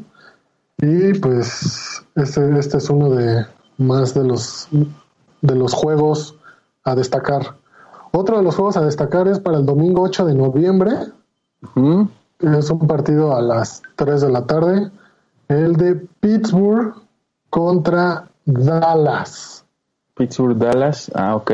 [0.79, 3.45] Y pues este, este es uno de
[3.79, 6.37] más de los, de los juegos
[6.85, 7.59] a destacar
[8.13, 10.93] otro de los juegos a destacar es para el domingo 8 de noviembre.
[12.41, 14.91] Es un partido a las 3 de la tarde.
[15.49, 16.95] El de Pittsburgh
[17.51, 19.65] contra Dallas.
[20.15, 21.11] Pittsburgh, Dallas.
[21.15, 21.51] Ah, ok.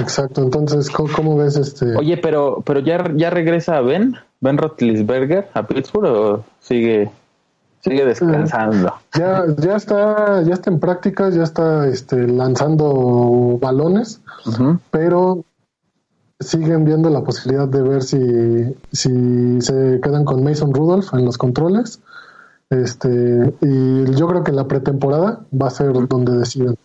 [0.00, 0.42] Exacto.
[0.42, 1.96] Entonces, ¿cómo, ves este?
[1.96, 7.10] Oye, pero, pero ya, ya regresa Ben, Ben Roethlisberger a Pittsburgh o sigue
[7.82, 8.94] Sigue descansando.
[9.12, 14.20] Ya, ya está, ya está en prácticas, ya está este, lanzando balones,
[14.92, 15.44] pero
[16.42, 18.18] siguen viendo la posibilidad de ver si,
[18.92, 22.00] si se quedan con Mason Rudolph en los controles.
[22.70, 26.76] Este, y yo creo que la pretemporada va a ser donde deciden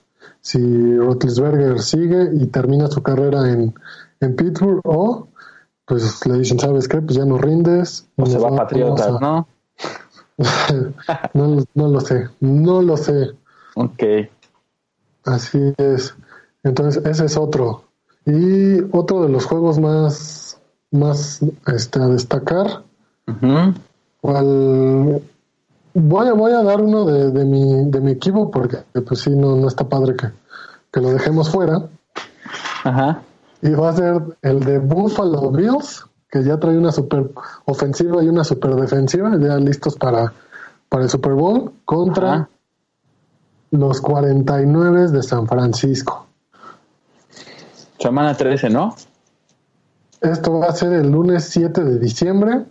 [0.42, 3.74] si Rotlisberger sigue y termina su carrera en,
[4.20, 5.28] en Pittsburgh o
[5.86, 7.02] pues le dicen, ¿sabes qué?
[7.02, 8.08] Pues ya no rindes.
[8.18, 9.48] O se va a Patriotas, ¿no?
[11.34, 13.32] no, no lo sé, no lo sé.
[13.76, 14.04] Ok.
[15.24, 16.14] Así es.
[16.64, 17.87] Entonces, ese es otro.
[18.28, 20.60] Y otro de los juegos más,
[20.92, 22.84] más este, a destacar.
[24.22, 29.30] voy, a, voy a dar uno de, de, mi, de mi equipo porque pues sí,
[29.30, 30.28] no, no está padre que,
[30.92, 31.88] que lo dejemos fuera.
[32.84, 33.22] Ajá.
[33.62, 37.32] Y va a ser el de Buffalo Bills que ya trae una super
[37.66, 40.34] ofensiva y una super defensiva, ya listos para,
[40.90, 42.50] para el Super Bowl, contra
[43.72, 46.27] los 49 de San Francisco.
[48.00, 48.96] Semana 13, ¿no?
[50.22, 52.66] Esto va a ser el lunes 7 de diciembre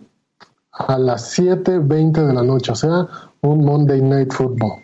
[0.71, 3.07] a las 7.20 de la noche, o sea,
[3.41, 4.83] un Monday Night Football.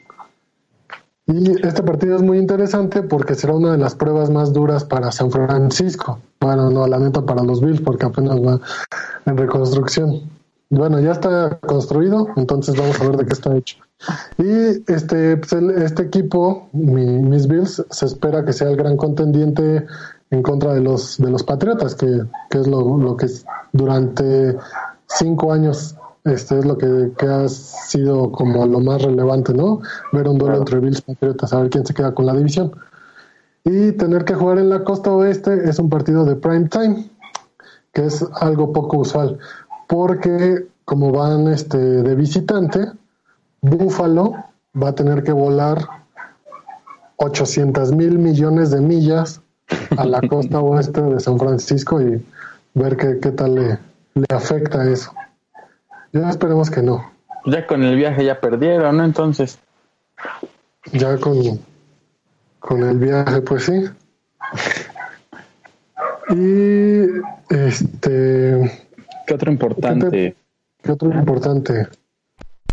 [1.26, 5.12] Y este partido es muy interesante porque será una de las pruebas más duras para
[5.12, 6.20] San Francisco.
[6.42, 8.60] Bueno, no, la neta para los Bills porque apenas va
[9.26, 10.30] en reconstrucción.
[10.70, 13.78] Bueno, ya está construido, entonces vamos a ver de qué está hecho.
[14.38, 19.86] Y este, pues, este equipo, mis Bills, se espera que sea el gran contendiente
[20.34, 23.28] en contra de los de los Patriotas, que, que es lo, lo que
[23.72, 24.58] durante
[25.08, 29.82] cinco años este es lo que, ha sido como lo más relevante, ¿no?
[30.14, 32.72] Ver un duelo entre Bills y Patriotas, a ver quién se queda con la división.
[33.66, 37.10] Y tener que jugar en la costa oeste es un partido de prime time,
[37.92, 39.38] que es algo poco usual,
[39.88, 42.92] porque como van este, de visitante,
[43.62, 44.34] Buffalo
[44.82, 45.78] va a tener que volar
[47.18, 49.43] 800 mil millones de millas
[49.98, 52.24] a la costa oeste de San Francisco y
[52.74, 53.80] ver qué, qué tal le,
[54.16, 55.14] le afecta eso.
[56.12, 57.12] Ya esperemos que no.
[57.46, 59.04] Ya con el viaje ya perdieron, ¿no?
[59.04, 59.60] Entonces.
[60.92, 61.60] Ya con,
[62.60, 63.84] con el viaje, pues sí.
[66.30, 67.04] Y
[67.50, 68.72] este.
[69.26, 70.36] ¿Qué otro importante?
[70.82, 71.88] ¿Qué, otro importante?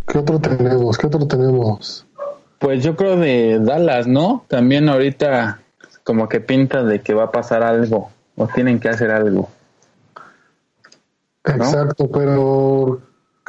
[0.06, 0.98] ¿Qué otro tenemos?
[0.98, 2.06] ¿Qué otro tenemos?
[2.58, 4.44] Pues yo creo de Dallas, ¿no?
[4.48, 5.60] También ahorita
[6.10, 9.48] como que pinta de que va a pasar algo o tienen que hacer algo.
[11.44, 13.00] Exacto, pero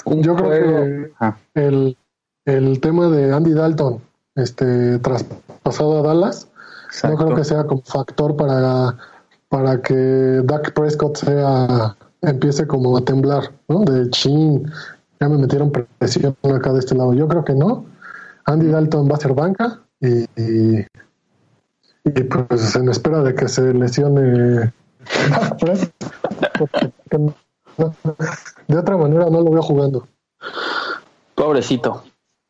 [0.06, 1.12] yo creo que
[1.56, 1.97] el,
[2.45, 4.00] el tema de Andy Dalton,
[4.36, 6.50] este traspasado a Dallas,
[7.02, 8.95] no creo que sea como factor para,
[9.50, 13.80] para que Dak Prescott sea empiece como a temblar, ¿no?
[13.80, 14.71] De chin,
[15.19, 17.15] ya me metieron presión acá de este lado.
[17.15, 17.86] Yo creo que no.
[18.45, 20.86] Andy Dalton va a ser banca y, y,
[22.04, 24.74] pues en espera de que se lesione
[28.68, 30.08] de otra manera no lo veo jugando.
[31.36, 32.04] Pobrecito.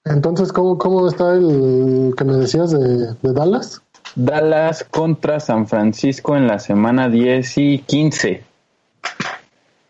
[0.03, 3.81] Entonces, ¿cómo, cómo está el que me decías de, Dallas?
[4.15, 8.43] Dallas contra San Francisco en la semana 10 y 15.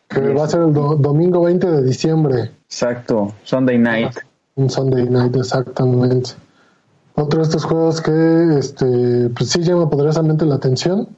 [0.10, 2.52] Que va a ser el domingo 20 de diciembre.
[2.66, 4.18] Exacto, Sunday night.
[4.56, 6.32] Un Sunday night, exactamente.
[7.16, 11.10] Otro de estos juegos que este, pues sí llama poderosamente la atención.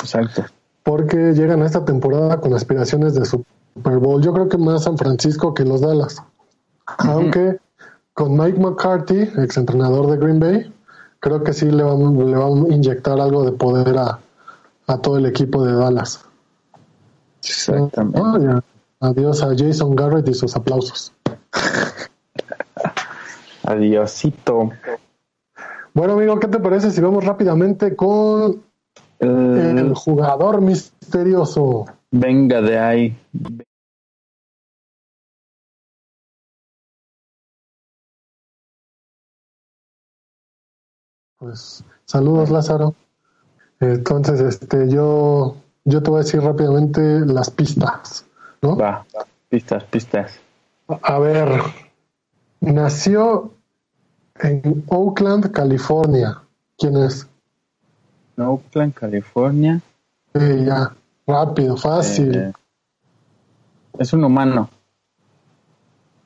[0.00, 0.44] Exacto.
[0.82, 4.22] Porque llegan a esta temporada con aspiraciones de Super Bowl.
[4.22, 6.22] Yo creo que más San Francisco que los Dallas.
[6.98, 7.58] Aunque
[8.12, 10.72] con Mike McCarthy, ex entrenador de Green Bay,
[11.20, 14.20] creo que sí le van, le van a inyectar algo de poder a,
[14.98, 16.24] todo el equipo de Dallas.
[17.42, 18.62] Exactamente.
[19.00, 21.12] adiós a Jason Garrett y sus aplausos.
[23.64, 24.70] Adiósito.
[25.94, 28.64] Bueno, amigo, ¿qué te parece si vamos rápidamente con
[29.20, 31.86] el jugador misterioso?
[32.10, 33.16] Venga de ahí.
[41.38, 42.96] Pues saludos Lázaro.
[43.78, 45.54] Entonces, este, yo,
[45.84, 48.26] yo te voy a decir rápidamente las pistas,
[48.62, 48.76] ¿no?
[48.76, 49.06] Va,
[49.48, 50.40] pistas, pistas.
[50.88, 51.60] A ver,
[52.60, 53.53] nació
[54.40, 56.40] en Oakland, California.
[56.78, 57.26] ¿Quién es?
[58.36, 59.80] Oakland, California.
[60.34, 60.92] Sí, ya,
[61.26, 62.34] rápido, fácil.
[62.34, 62.52] Eh,
[63.98, 64.68] es un humano.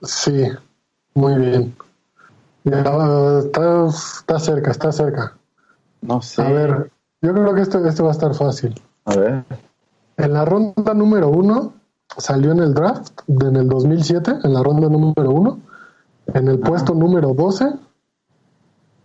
[0.03, 0.47] Sí,
[1.15, 1.77] muy bien.
[2.65, 5.37] Ya, está, cerca, está cerca.
[6.01, 6.43] No sé.
[6.43, 6.91] A ver,
[7.21, 8.81] yo creo que este, este va a estar fácil.
[9.05, 9.45] A ver.
[10.17, 11.75] En la ronda número uno,
[12.17, 15.61] salió en el draft en el 2007, en la ronda número uno.
[16.27, 17.73] En el puesto número 12.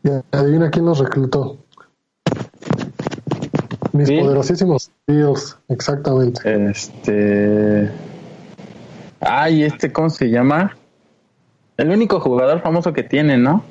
[0.03, 1.57] Y adivina quién los reclutó.
[3.93, 6.41] Mis poderosísimos Bills, exactamente.
[6.69, 7.91] Este.
[9.19, 10.75] Ay, este, ¿cómo se llama?
[11.77, 13.63] El único jugador famoso que tiene, ¿no?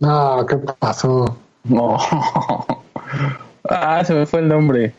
[0.00, 1.36] No, ¿qué pasó?
[1.64, 1.96] No.
[3.68, 4.94] ah, se me fue el nombre.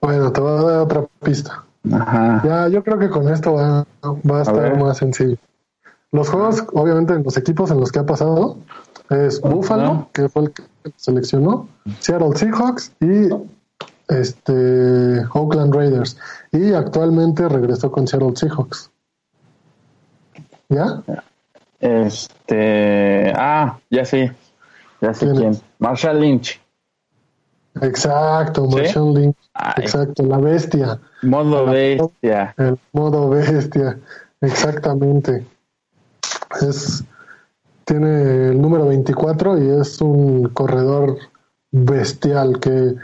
[0.00, 1.64] Bueno, te voy a dar otra pista.
[1.92, 2.42] Ajá.
[2.44, 5.36] Ya, yo creo que con esto va, va a estar más sencillo.
[6.10, 8.58] Los juegos, obviamente, en los equipos en los que ha pasado
[9.12, 10.62] es Buffalo, que fue el que
[10.96, 11.68] seleccionó,
[12.00, 13.28] Seattle Seahawks y
[14.08, 16.16] este Oakland Raiders.
[16.50, 18.90] Y actualmente regresó con Seattle Seahawks.
[20.68, 21.02] ¿Ya?
[21.80, 23.32] Este.
[23.36, 24.32] Ah, ya sé.
[25.00, 25.60] Ya sé quién.
[25.78, 26.60] Marshall Lynch.
[27.80, 29.36] Exacto, Marshall Lynch.
[29.76, 31.00] Exacto, la bestia.
[31.22, 32.54] Modo bestia.
[32.56, 33.98] El modo bestia.
[34.40, 35.46] Exactamente.
[36.60, 37.04] Es.
[37.92, 41.18] Tiene el número 24 y es un corredor
[41.72, 42.94] bestial que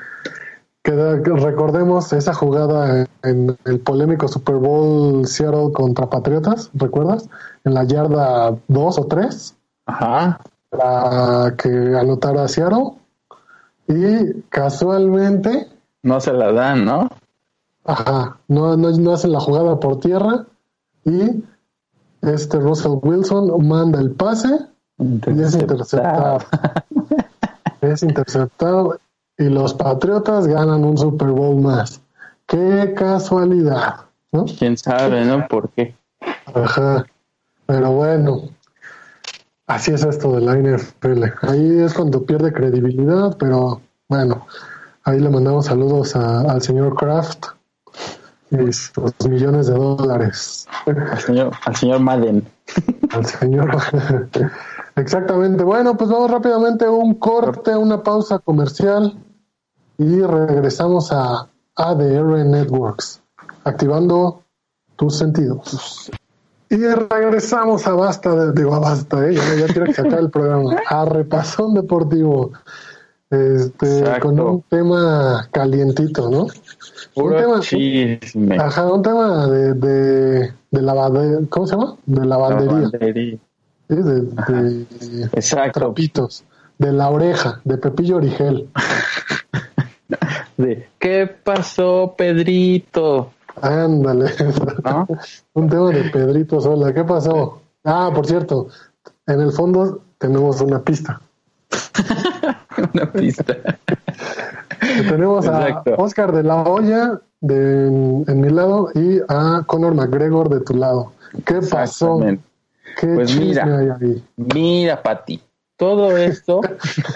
[0.82, 7.28] recordemos esa jugada en el polémico Super Bowl Seattle contra Patriotas, ¿recuerdas?
[7.64, 9.56] En la yarda 2 o 3.
[9.84, 10.40] Ajá.
[10.70, 12.92] La que anotara Seattle.
[13.88, 15.68] Y casualmente.
[16.02, 17.10] No se la dan, ¿no?
[17.84, 18.38] Ajá.
[18.48, 20.46] No, no, no hacen la jugada por tierra.
[21.04, 21.44] Y
[22.22, 24.48] este Russell Wilson manda el pase.
[24.98, 26.38] Y es interceptado.
[27.80, 28.98] es interceptado
[29.36, 32.00] y los Patriotas ganan un Super Bowl más.
[32.46, 33.96] Qué casualidad,
[34.32, 34.46] ¿no?
[34.46, 35.46] Quién sabe, ¿no?
[35.48, 35.94] ¿Por qué?
[36.54, 37.06] Ajá.
[37.66, 38.48] Pero bueno,
[39.66, 41.24] así es esto de la NFL.
[41.42, 44.46] Ahí es cuando pierde credibilidad, pero bueno,
[45.08, 47.46] Ahí le mandamos saludos al señor Kraft
[48.50, 50.68] y sus millones de dólares.
[50.84, 52.46] Al señor, al señor Madden.
[53.12, 53.70] Al señor.
[54.98, 55.62] Exactamente.
[55.64, 59.14] Bueno, pues vamos rápidamente a un corte, una pausa comercial
[59.96, 63.22] y regresamos a ADR Networks,
[63.64, 64.42] activando
[64.96, 66.10] tus sentidos.
[66.70, 69.34] Y regresamos a Basta, digo a Basta, ¿eh?
[69.34, 72.52] ya, ya quiero que se el programa, a Repasón Deportivo,
[73.30, 76.46] este, con un tema calientito, ¿no?
[77.14, 78.56] un tema, chisme.
[78.58, 81.96] Ajá, un tema de, de, de ¿cómo se llama?
[82.06, 82.72] De lavandería.
[82.72, 83.38] lavandería.
[83.88, 85.80] Sí, de, de Exacto.
[85.80, 86.44] trapitos,
[86.78, 88.68] de la oreja, de Pepillo Origel.
[90.58, 93.32] de, ¿qué pasó, Pedrito?
[93.62, 94.30] Ándale.
[95.54, 96.92] Un tema de Pedrito Sola.
[96.92, 97.62] ¿Qué pasó?
[97.84, 98.68] Ah, por cierto,
[99.26, 101.20] en el fondo tenemos una pista.
[102.94, 103.56] una pista.
[105.08, 110.60] tenemos a Oscar de la Hoya de, en, mi lado y a Conor McGregor de
[110.60, 111.12] tu lado.
[111.44, 112.20] ¿Qué pasó?
[112.98, 115.40] ¿Qué pues mira, hay mira, Pati,
[115.76, 116.60] todo esto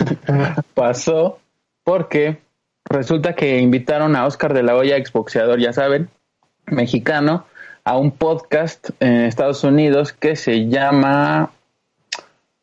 [0.74, 1.40] pasó
[1.82, 2.38] porque
[2.84, 6.08] resulta que invitaron a Oscar de la Hoya, exboxeador, ya saben,
[6.66, 7.46] mexicano
[7.82, 11.50] a un podcast en Estados Unidos que se llama,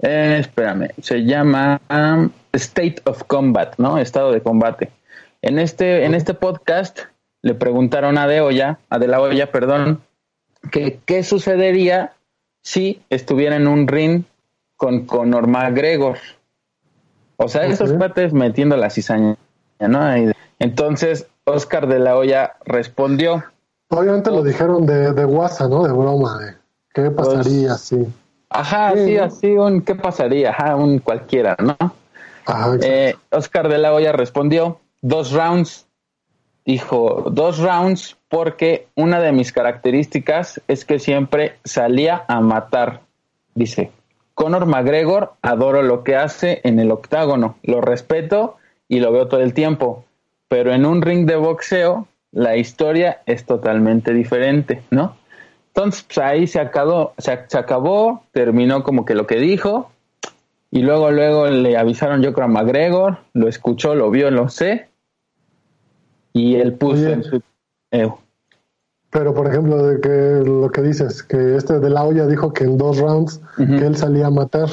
[0.01, 3.97] eh, espérame, se llama um, State of Combat, ¿no?
[3.97, 4.91] Estado de combate.
[5.41, 6.99] En este, en este podcast
[7.41, 10.01] le preguntaron a De Olla, a De la Olla, perdón,
[10.71, 12.13] que qué sucedería
[12.61, 14.23] si estuviera en un ring
[14.75, 16.17] con Conor McGregor.
[17.37, 19.37] O sea, esos pates metiendo la cizaña,
[19.79, 20.33] ¿no?
[20.59, 23.43] Entonces, Oscar de la Hoya respondió,
[23.89, 25.83] Obviamente lo dijeron de, de WhatsApp, ¿no?
[25.83, 26.55] De broma, de
[26.93, 28.07] qué pues, pasaría así.
[28.51, 31.75] Ajá, sí, así un qué pasaría, ajá, un cualquiera, ¿no?
[32.45, 35.87] Ajá, eh, Oscar de la Hoya respondió dos rounds.
[36.69, 43.01] Dijo dos rounds porque una de mis características es que siempre salía a matar.
[43.55, 43.89] Dice,
[44.35, 48.57] Conor McGregor, adoro lo que hace en el octágono, lo respeto
[48.87, 50.05] y lo veo todo el tiempo,
[50.47, 55.17] pero en un ring de boxeo la historia es totalmente diferente, ¿no?
[55.69, 59.89] Entonces, pues, ahí se acabó, se, acabó, terminó como que lo que dijo,
[60.69, 64.88] y luego, luego le avisaron yo creo a McGregor, lo escuchó, lo vio, lo sé,
[66.33, 67.41] y él puso en su...
[69.11, 72.63] Pero, por ejemplo, de que lo que dices, que este de la olla dijo que
[72.63, 74.69] en dos rounds que él salía a matar,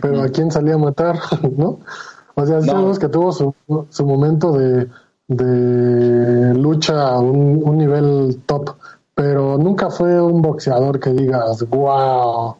[0.00, 1.18] pero ¿a quién salía a matar?
[1.56, 1.80] ¿No?
[2.34, 3.54] O sea, sabemos que tuvo su,
[3.88, 4.88] su momento de
[5.28, 8.76] de lucha a un, nivel top,
[9.14, 12.56] pero nunca fue un boxeador que digas, wow.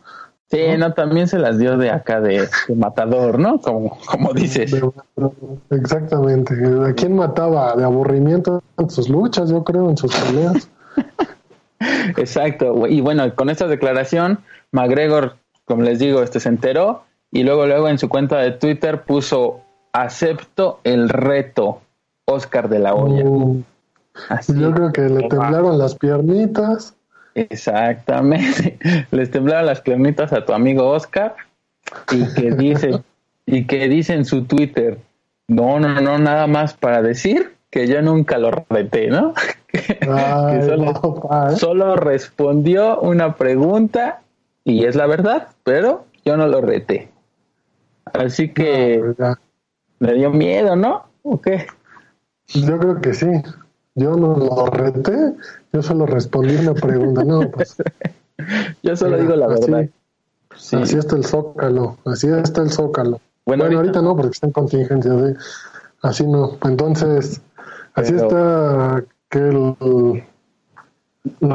[0.49, 0.92] Sí, ¿no?
[0.94, 3.61] también se las dio de acá de, matador, ¿no?
[3.61, 4.72] Como, como dices.
[5.70, 6.55] exactamente.
[6.86, 7.74] ¿A quién mataba?
[7.74, 10.70] De aburrimiento en sus luchas, yo creo, en sus peleas.
[12.16, 12.86] Exacto.
[12.86, 14.38] Y bueno, con esta declaración,
[14.70, 19.03] McGregor, como les digo, este se enteró y luego, luego en su cuenta de Twitter
[19.03, 21.80] puso acepto el reto.
[22.26, 23.24] Oscar de la Olla.
[23.24, 23.62] Uh,
[24.49, 26.95] yo creo que le temblaron las piernitas.
[27.37, 28.78] Exactamente.
[29.11, 31.37] Les temblaron las piernitas a tu amigo Oscar
[32.11, 33.03] y que dice
[33.47, 34.99] y que dice en su Twitter,
[35.47, 39.34] no, no, no, nada más para decir que yo nunca lo reté, ¿no?
[39.70, 44.22] que solo, solo, respondió una pregunta
[44.64, 47.11] y es la verdad, pero yo no lo reté.
[48.14, 49.03] Así que
[49.99, 51.05] le dio miedo, ¿no?
[51.22, 51.66] ¿O qué?
[52.49, 53.26] Yo creo que sí.
[53.97, 55.34] Yo no lo reté,
[55.72, 57.24] yo solo respondí una pregunta.
[57.24, 57.76] No, pues.
[58.82, 59.88] yo solo digo la verdad.
[60.51, 63.20] Así está el zócalo, así está el zócalo.
[63.47, 65.12] Bueno, ahorita, no, porque está en contingencia.
[66.03, 66.59] Así no.
[66.64, 67.40] Entonces,
[67.94, 69.76] así está que lo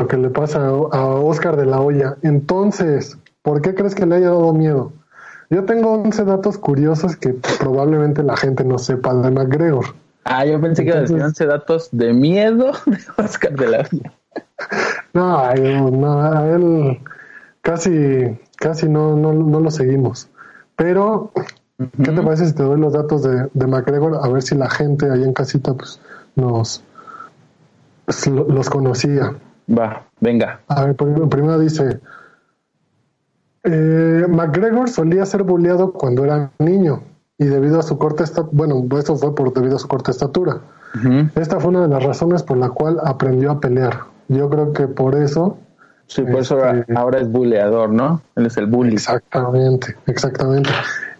[0.08, 2.18] que le pasa a Oscar de la Hoya.
[2.22, 4.94] Entonces, ¿por qué crees que le haya dado miedo?
[5.52, 9.86] Yo tengo 11 datos curiosos que probablemente la gente no sepa de McGregor.
[10.24, 13.80] Ah, yo pensé que iba a decir 11 datos de miedo de Oscar de la
[13.80, 14.14] Hoya.
[15.14, 15.54] No,
[15.92, 17.00] no, a él
[17.62, 20.30] casi, casi no, no, no lo seguimos.
[20.76, 21.32] Pero,
[22.04, 24.20] ¿qué te parece si te doy los datos de, de McGregor?
[24.24, 26.00] A ver si la gente ahí en casita pues
[26.36, 26.84] nos
[28.06, 29.36] pues, los conocía.
[29.70, 30.62] Va, venga.
[30.68, 32.00] A ver, primero dice,
[33.64, 37.04] eh, McGregor solía ser bulleado cuando era niño
[37.42, 40.60] y debido a su corta estatura, bueno, eso fue por debido a su corta estatura.
[41.34, 44.02] Esta fue una de las razones por la cual aprendió a pelear.
[44.28, 45.58] Yo creo que por eso.
[46.06, 48.22] Sí, por eso este, ahora es buleador, ¿no?
[48.36, 48.94] Él es el bully.
[48.94, 50.70] Exactamente, exactamente.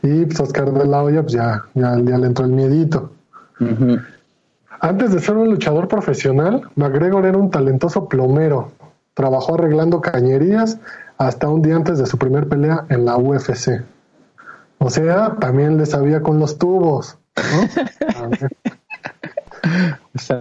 [0.04, 3.10] Y pues Oscar de la Hoya, pues ya, ya, le entró el miedito.
[4.80, 8.74] Antes de ser un luchador profesional, McGregor era un talentoso plomero.
[9.16, 10.78] Trabajó arreglando cañerías
[11.18, 13.82] hasta un día antes de su primer pelea en la UFC.
[14.84, 17.20] O sea, también le sabía con los tubos.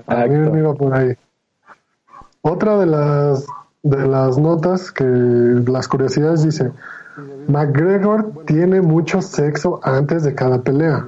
[0.07, 1.15] También iba por ahí.
[2.41, 3.47] Otra de las
[3.83, 6.73] de las notas que las curiosidades dice
[7.49, 11.05] McGregor tiene mucho sexo antes de cada pelea.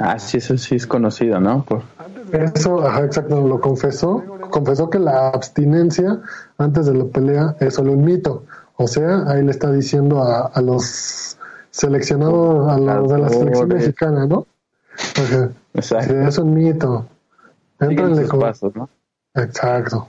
[0.00, 1.64] Ah, sí, eso sí es conocido, ¿no?
[2.32, 4.24] Eso, ajá, exacto, lo confesó.
[4.50, 6.20] Confesó que la abstinencia
[6.58, 8.44] antes de la pelea es solo un mito.
[8.76, 11.37] O sea, ahí le está diciendo a, los
[11.70, 14.46] seleccionados, a los de la selección mexicana, ¿no?
[15.74, 16.20] Exacto.
[16.20, 17.06] es un mito.
[17.80, 18.40] Entrenle con...
[18.40, 18.88] Pasos, ¿no?
[19.34, 20.08] Exacto.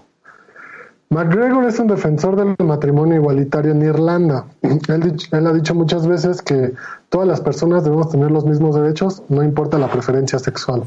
[1.11, 4.45] McGregor es un defensor del matrimonio igualitario en Irlanda.
[4.61, 6.73] Él, ha dicho muchas veces que
[7.09, 10.83] todas las personas debemos tener los mismos derechos, no importa la preferencia sexual.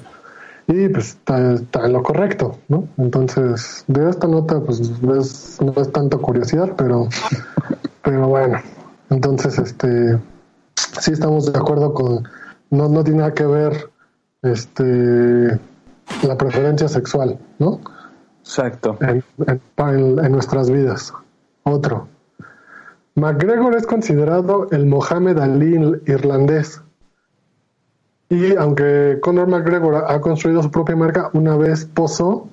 [0.68, 2.86] Y pues está, en lo correcto, ¿no?
[2.98, 7.08] Entonces, de esta nota, pues no es tanto curiosidad, pero,
[8.04, 8.58] pero bueno.
[9.10, 10.20] Entonces, este,
[10.76, 12.28] sí estamos de acuerdo con,
[12.70, 13.90] no, no tiene nada que ver,
[14.42, 15.58] este,
[16.26, 17.80] la preferencia sexual, ¿no?
[18.40, 18.98] Exacto.
[19.00, 21.12] En, nuestras vidas.
[21.62, 22.08] Otro.
[23.14, 26.82] McGregor es considerado el Mohamed Ali irlandés.
[28.28, 32.48] Y aunque Conor McGregor ha construido su propia marca, una vez posó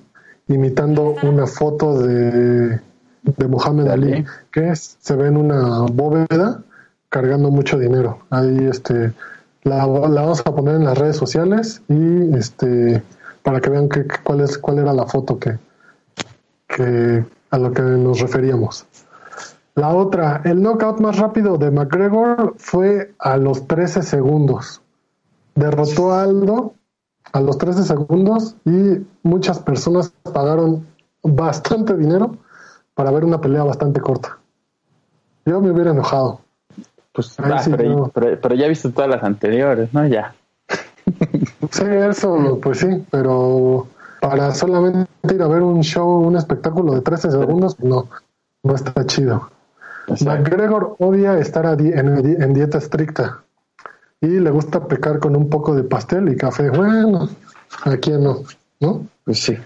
[0.48, 2.80] imitando una foto de,
[3.24, 6.64] de Mohamed Ali, que se ve en una bóveda
[7.10, 8.20] cargando mucho dinero.
[8.30, 9.14] Ahí este
[9.64, 13.04] la, la, vamos a poner en las redes sociales y este
[13.44, 15.58] para que vean que, cuál es cuál era la foto que,
[16.68, 18.86] que a lo que nos referíamos.
[19.76, 24.82] La otra, el knockout más rápido de McGregor fue a los 13 segundos.
[25.56, 26.74] Derrotó a Aldo
[27.32, 30.86] a los 13 segundos y muchas personas pagaron
[31.24, 32.38] bastante dinero
[32.94, 34.40] para ver una pelea bastante corta.
[35.46, 36.42] Yo me hubiera enojado.
[37.12, 40.08] Pues, ah, pero, pero, ya he visto todas las anteriores, ¿no?
[40.08, 40.34] Ya.
[41.72, 43.88] Sí, eso, pues sí, pero
[44.22, 48.08] para solamente ir a ver un show, un espectáculo de 13 segundos, no,
[48.64, 49.50] no está chido.
[50.26, 53.44] McGregor odia estar en, dieta estricta
[54.22, 56.70] y le gusta pecar con un poco de pastel y café.
[56.70, 57.30] Bueno,
[57.84, 58.44] ¿a quién no?
[58.80, 59.06] ¿No?
[59.24, 59.58] Pues sí.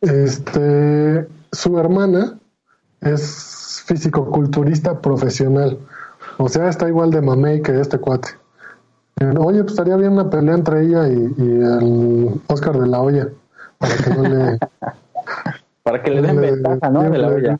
[0.00, 2.38] Este, su hermana
[3.00, 5.78] es físico-culturista profesional.
[6.38, 8.28] O sea, está igual de mamey que este cuate.
[9.38, 13.28] Oye, pues estaría bien una pelea entre ella y, el Oscar de la Hoya.
[13.78, 14.58] Para que no le.
[15.82, 17.02] para que le den ventaja, ¿no?
[17.02, 17.58] De la olla.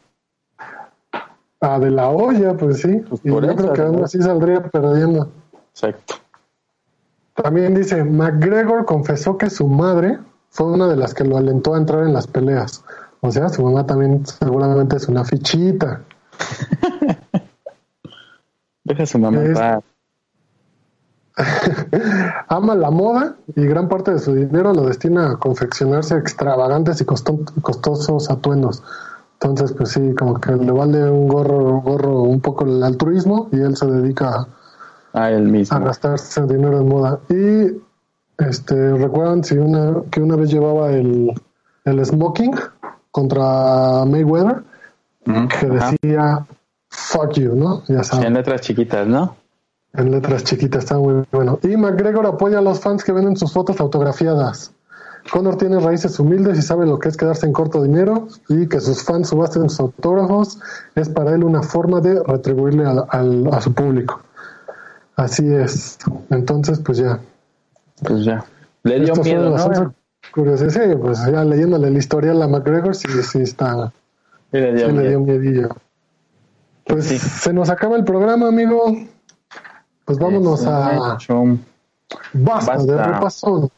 [1.61, 3.03] Ah, de la olla, pues sí.
[3.09, 5.31] Pues y yo creo que aún así saldría perdiendo.
[5.71, 6.17] Exacto.
[7.35, 10.19] También dice: McGregor confesó que su madre
[10.51, 12.85] fue una de las que lo alentó a entrar en las peleas.
[13.21, 16.03] O sea, su mamá también seguramente es una fichita.
[18.85, 19.85] Deja a su mamá en paz.
[22.49, 27.05] Ama la moda y gran parte de su dinero lo destina a confeccionarse extravagantes y
[27.05, 28.83] costosos atuendos.
[29.41, 33.61] Entonces, pues sí, como que le vale un gorro, gorro un poco el altruismo y
[33.61, 34.49] él se dedica
[35.13, 35.77] a, él mismo.
[35.77, 37.21] a gastarse dinero en moda.
[37.29, 37.83] Y
[38.39, 41.35] este, recuerdan si una, que una vez llevaba el,
[41.85, 42.55] el smoking
[43.11, 44.63] contra Mayweather,
[45.27, 46.47] que decía
[46.89, 47.83] fuck you, ¿no?
[47.89, 49.37] Ya En letras chiquitas, ¿no?
[49.93, 51.59] En letras chiquitas, está muy bueno.
[51.63, 54.73] Y McGregor apoya a los fans que venden sus fotos autografiadas.
[55.31, 58.81] Connor tiene raíces humildes y sabe lo que es quedarse en corto dinero y que
[58.81, 60.61] sus fans subasten sus autógrafos
[60.95, 64.21] es para él una forma de retribuirle a su público.
[65.17, 65.99] Así es.
[66.31, 67.19] Entonces, pues ya.
[68.05, 68.45] Pues ya.
[68.85, 69.95] Le dio miedo, ¿no?
[70.69, 73.93] Sí, pues ya leyéndole el historial a McGregor, sí, sí está.
[74.57, 75.69] Sí, le dio, le dio miedillo.
[76.85, 78.97] Pues se nos acaba el programa, amigo.
[80.07, 81.19] Pues vámonos a.
[82.33, 83.71] Basta, de repasón.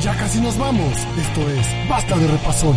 [0.00, 0.92] Ya casi nos vamos.
[1.18, 2.76] Esto es Basta de repasón.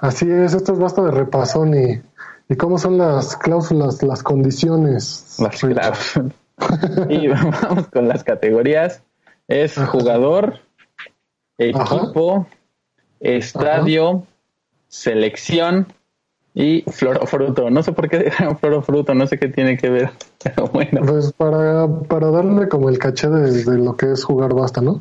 [0.00, 2.02] Así es, esto es Basta de repasón y,
[2.48, 5.38] y cómo son las cláusulas, las condiciones.
[5.40, 5.60] Las
[7.08, 9.02] y vamos con las categorías.
[9.48, 10.60] Es jugador,
[11.58, 12.46] equipo,
[13.20, 14.24] estadio,
[14.88, 15.86] selección
[16.54, 17.70] y florofruto.
[17.70, 18.30] No sé por qué
[18.60, 20.10] florofruto, no sé qué tiene que ver,
[20.42, 21.00] pero bueno.
[21.06, 25.00] Pues para, para darle como el caché de, lo que es jugar basta, ¿no?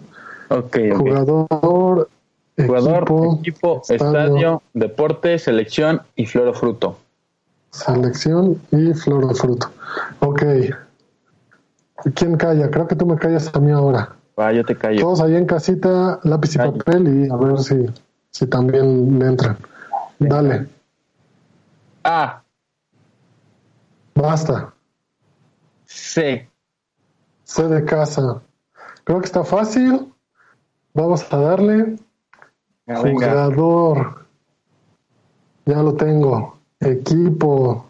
[0.49, 0.77] Ok.
[0.97, 2.09] Jugador,
[2.57, 3.05] Jugador,
[3.39, 6.97] equipo, estadio, deporte, selección y florofruto.
[7.71, 9.71] Selección y florofruto.
[10.19, 10.43] Ok.
[12.13, 12.69] ¿Quién calla?
[12.69, 14.15] Creo que tú me callas a mí ahora.
[14.39, 14.99] Va, yo te callo.
[14.99, 16.77] Todos ahí en casita, lápiz y Callo.
[16.77, 17.85] papel y a ver si,
[18.31, 19.57] si también le entran.
[20.19, 20.67] Dale,
[22.03, 22.43] A,
[24.13, 24.73] basta.
[25.85, 26.49] C.
[27.43, 28.41] C de casa.
[29.03, 30.11] Creo que está fácil.
[30.93, 31.97] Vamos a darle.
[32.87, 33.27] Ah, Venga.
[33.29, 34.25] Jugador.
[35.65, 36.57] Ya lo tengo.
[36.79, 37.89] Equipo.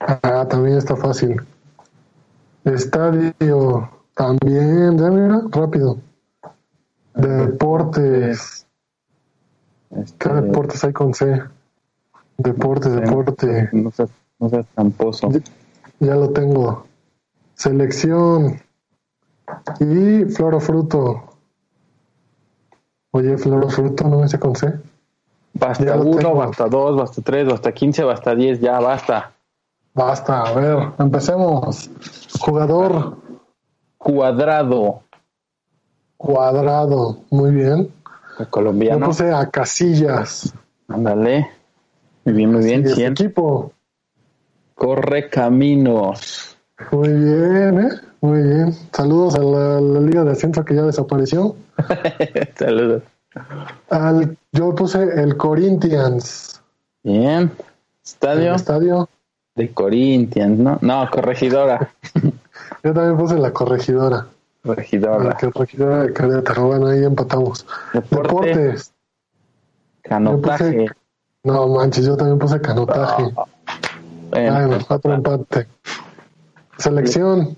[0.00, 1.40] Ah, también está fácil.
[2.64, 3.90] Estadio.
[4.14, 4.98] También.
[4.98, 5.98] Ya mira, rápido.
[7.14, 8.66] Deportes.
[9.90, 11.42] Este, ¿Qué deportes hay con C?
[12.38, 13.68] Deporte, deporte.
[13.72, 15.30] No seas, no seas tramposo.
[15.98, 16.86] Ya lo tengo.
[17.54, 18.60] Selección.
[19.80, 21.24] Y flor o fruto.
[23.10, 24.72] Oye, flor o fruto, no me sé con C.
[25.52, 26.34] Basta uno, tengo.
[26.34, 29.32] basta dos, basta tres, basta quince, basta diez, ya basta.
[29.92, 31.90] Basta, a ver, empecemos.
[32.38, 33.18] Jugador
[34.04, 35.02] Cuadrado.
[36.16, 37.18] cuadrado.
[37.30, 37.92] Muy bien.
[38.38, 39.06] El Yo colombiano.
[39.06, 40.54] puse a casillas.
[40.88, 41.46] Ándale.
[42.24, 42.88] Muy bien, muy bien.
[42.88, 43.12] Cien.
[43.12, 43.72] equipo.
[44.74, 46.56] Corre caminos.
[46.90, 47.90] Muy bien, ¿eh?
[48.22, 48.72] Muy bien.
[48.92, 51.54] Saludos a la, la Liga de Ascenso que ya desapareció.
[52.56, 53.02] Saludos.
[53.90, 56.62] Al, yo puse el Corinthians.
[57.02, 57.42] Bien.
[57.42, 57.50] El
[58.02, 59.08] Estadio estadio.
[59.54, 60.78] de Corinthians, ¿no?
[60.80, 61.92] No, corregidora.
[62.82, 64.26] Yo también puse la corregidora.
[64.62, 65.24] Corregidora.
[65.24, 66.66] La corregidora de Querétaro.
[66.66, 67.66] Bueno, ahí empatamos.
[67.92, 68.48] Deporte.
[68.48, 68.92] Deportes.
[70.02, 70.86] Canotaje.
[71.42, 73.32] No manches, yo también puse canotaje.
[74.30, 75.66] Bueno, Ay, falta un empate.
[76.76, 77.56] Selección.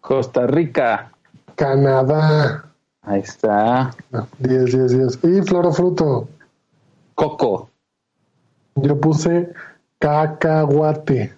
[0.00, 1.12] Costa Rica.
[1.54, 2.64] Canadá.
[3.02, 3.94] Ahí está.
[4.38, 5.24] 10, 10, 10.
[5.24, 6.28] Y flor o fruto.
[7.14, 7.70] Coco.
[8.76, 9.52] Yo puse
[9.98, 11.34] cacahuate.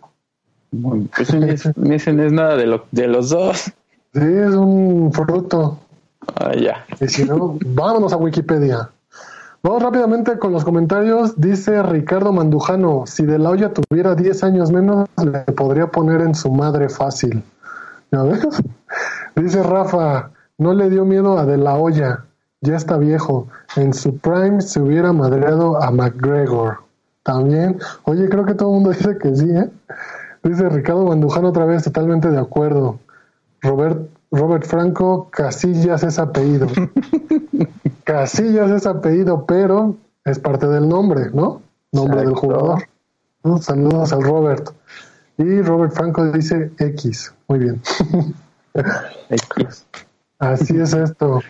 [0.72, 1.46] Muy- Ese no
[1.94, 3.72] es, es nada de, lo, de los dos.
[4.14, 5.78] Sí, es un fruto.
[6.36, 6.84] Ah, ya.
[7.00, 8.90] Y si no, vámonos a Wikipedia.
[9.62, 11.40] Vamos rápidamente con los comentarios.
[11.40, 16.34] Dice Ricardo Mandujano, si De La Hoya tuviera 10 años menos, le podría poner en
[16.34, 17.42] su madre fácil.
[18.10, 18.44] ¿Ya ves?
[19.36, 22.24] Dice Rafa, no le dio miedo a De La Hoya,
[22.60, 23.46] ya está viejo.
[23.76, 26.78] En su prime se hubiera madreado a McGregor.
[27.22, 29.70] También, oye, creo que todo el mundo dice que sí, ¿eh?
[30.43, 32.99] Dice Ricardo Mandujano otra vez, totalmente de acuerdo.
[33.61, 36.66] Robert, Robert Franco, Casillas es apellido.
[38.05, 41.62] Casillas es apellido, pero es parte del nombre, ¿no?
[41.93, 42.82] Nombre del jugador.
[43.45, 43.59] ¿no?
[43.59, 44.70] Saludos al Robert.
[45.38, 47.32] Y Robert Franco dice X.
[47.49, 47.80] Muy bien.
[49.30, 49.86] X.
[50.38, 51.40] Así es esto.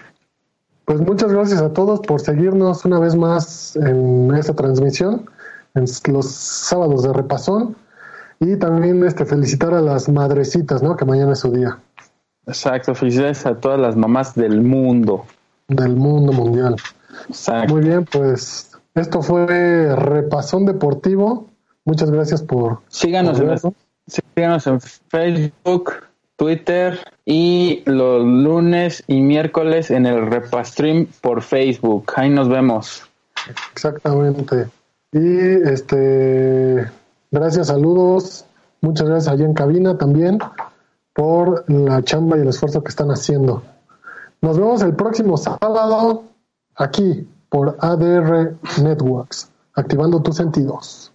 [0.85, 5.27] Pues muchas gracias a todos por seguirnos una vez más en esta transmisión,
[5.75, 7.77] en los sábados de repasón.
[8.43, 10.97] Y también este felicitar a las madrecitas, ¿no?
[10.97, 11.79] Que mañana es su día
[12.45, 12.93] Exacto.
[12.93, 15.25] Felicidades a todas las mamás del mundo.
[15.69, 16.75] del mundo mundial.
[17.29, 17.75] Exacto.
[17.75, 21.49] Muy bien, pues esto fue Repasón Deportivo.
[21.85, 22.81] Muchas gracias por...
[22.89, 23.75] Síganos por en,
[24.09, 25.93] síganos en Facebook,
[26.35, 32.13] Twitter y los lunes y miércoles en el Repastream por Facebook.
[32.17, 33.09] Ahí nos vemos.
[33.73, 34.67] Exactamente.
[35.13, 36.91] Y este,
[37.33, 38.45] gracias, saludos.
[38.81, 40.39] Muchas gracias allá en cabina también
[41.13, 43.63] por la chamba y el esfuerzo que están haciendo.
[44.41, 46.25] Nos vemos el próximo sábado
[46.77, 51.13] aquí por ADR Networks, activando tus sentidos.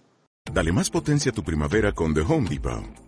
[0.52, 3.07] Dale más potencia a tu primavera con The Home Depot.